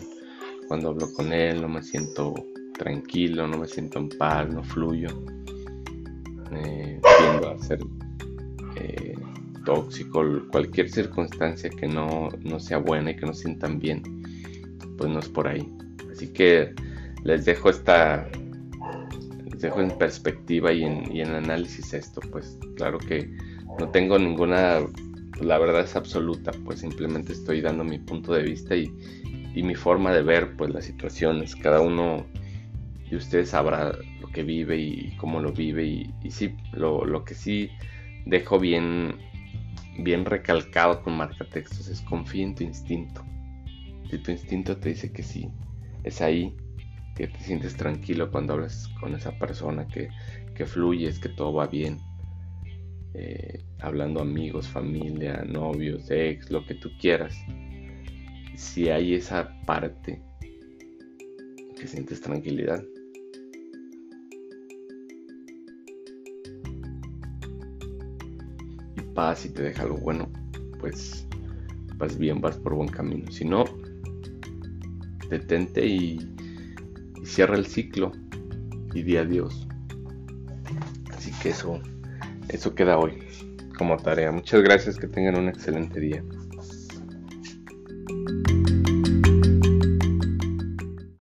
Cuando 0.68 0.90
hablo 0.90 1.12
con 1.14 1.34
él, 1.34 1.60
no 1.64 1.68
me 1.68 1.82
siento 1.82 2.36
tranquilo, 2.78 3.48
no 3.48 3.58
me 3.58 3.68
siento 3.68 3.98
en 3.98 4.10
paz, 4.10 4.48
no 4.54 4.64
fluyo. 4.64 5.08
Eh, 6.52 7.02
tiendo 7.02 7.50
a 7.50 7.58
ser 7.58 7.80
eh, 8.76 9.16
tóxico, 9.66 10.24
cualquier 10.52 10.88
circunstancia 10.88 11.72
que 11.72 11.88
no, 11.88 12.30
sea 12.60 12.78
buena 12.78 13.10
y 13.10 13.16
que 13.16 13.26
no 13.26 13.34
sientan 13.34 13.80
bien, 13.80 14.04
pues 15.00 15.10
no 15.10 15.18
es 15.18 15.30
por 15.30 15.48
ahí. 15.48 15.68
Así 16.12 16.28
que 16.28 16.76
les 17.24 17.44
dejo 17.44 17.72
esta 17.72 18.30
les 18.30 18.45
dejo 19.66 19.82
en 19.82 19.92
perspectiva 19.98 20.72
y 20.72 20.84
en, 20.84 21.30
análisis 21.30 21.94
esto 21.94 22.22
pues 22.32 22.58
claro 22.76 22.98
que 22.98 23.30
no 23.80 23.90
tengo 23.90 24.18
ninguna 24.18 24.80
la 25.42 25.58
verdad 25.58 25.82
es 25.82 25.96
absoluta 25.96 26.52
pues 26.64 26.80
simplemente 26.80 27.34
estoy 27.34 27.62
dando 27.62 27.84
mi 27.84 28.00
punto 28.00 28.34
de 28.34 28.44
vista 28.44 28.76
y, 28.76 28.92
mi 29.56 29.74
forma 29.74 30.12
de 30.12 30.22
ver 30.22 30.58
pues 30.58 30.74
las 30.74 30.84
situaciones. 30.84 31.56
Cada 31.56 31.80
uno 31.80 32.26
de 33.10 33.16
ustedes 33.16 33.52
sabrá 33.52 33.94
lo 34.20 34.28
que 34.28 34.44
vive 34.44 34.78
y 34.78 35.16
cómo 35.16 35.40
lo 35.40 35.54
vive 35.54 35.86
y, 35.86 36.14
sí 36.30 36.58
lo, 36.74 37.06
lo 37.06 37.24
que 37.24 37.36
sí 37.36 37.70
dejo 38.26 38.60
bien 38.60 39.16
bien 39.98 40.26
recalcado 40.26 41.02
con 41.02 41.16
marcatextos 41.16 41.88
es 41.88 42.02
confía 42.02 42.44
en 42.44 42.56
tu 42.56 42.64
instinto. 42.66 43.24
Si 44.10 44.18
tu 44.18 44.32
instinto 44.32 44.76
te 44.76 44.90
dice 44.90 45.14
que 45.14 45.24
sí 45.24 45.50
es 46.04 46.22
ahí 46.22 46.54
que 47.16 47.28
te 47.28 47.40
sientes 47.40 47.76
tranquilo 47.76 48.30
cuando 48.30 48.54
hablas 48.54 48.90
con 49.00 49.16
esa 49.16 49.32
persona, 49.40 49.88
que, 49.88 50.10
que 50.54 50.66
fluyes, 50.66 51.20
que 51.20 51.30
todo 51.30 51.54
va 51.54 51.68
bien. 51.68 52.00
Eh, 53.14 53.64
hablando 53.80 54.20
amigos, 54.20 54.68
familia, 54.68 55.44
novios, 55.48 56.12
ex, 56.12 56.52
lo 56.52 56.66
que 56.66 56.76
tú 56.76 56.90
quieras. 57.00 57.34
Si 58.56 58.90
hay 58.90 59.14
esa 59.14 59.58
parte 59.66 60.22
que 61.80 61.88
sientes 61.88 62.20
tranquilidad. 62.20 62.84
Y 68.98 69.02
paz 69.14 69.46
y 69.46 69.50
te 69.50 69.64
deja 69.64 69.84
algo 69.84 69.98
bueno, 69.98 70.30
pues 70.80 71.26
vas 71.96 72.18
bien, 72.18 72.42
vas 72.42 72.58
por 72.58 72.76
buen 72.76 72.90
camino. 72.90 73.32
Si 73.32 73.46
no, 73.46 73.64
detente 75.30 75.86
cierra 77.26 77.56
el 77.56 77.66
ciclo 77.66 78.12
y 78.94 79.04
di 79.04 79.18
adiós. 79.18 79.68
Así 81.16 81.32
que 81.42 81.50
eso, 81.50 81.80
eso 82.50 82.76
queda 82.76 82.98
hoy 82.98 83.20
como 83.78 83.98
tarea. 83.98 84.32
Muchas 84.32 84.62
gracias, 84.62 84.98
que 84.98 85.08
tengan 85.08 85.38
un 85.38 85.50
excelente 85.50 86.00
día. 86.00 86.24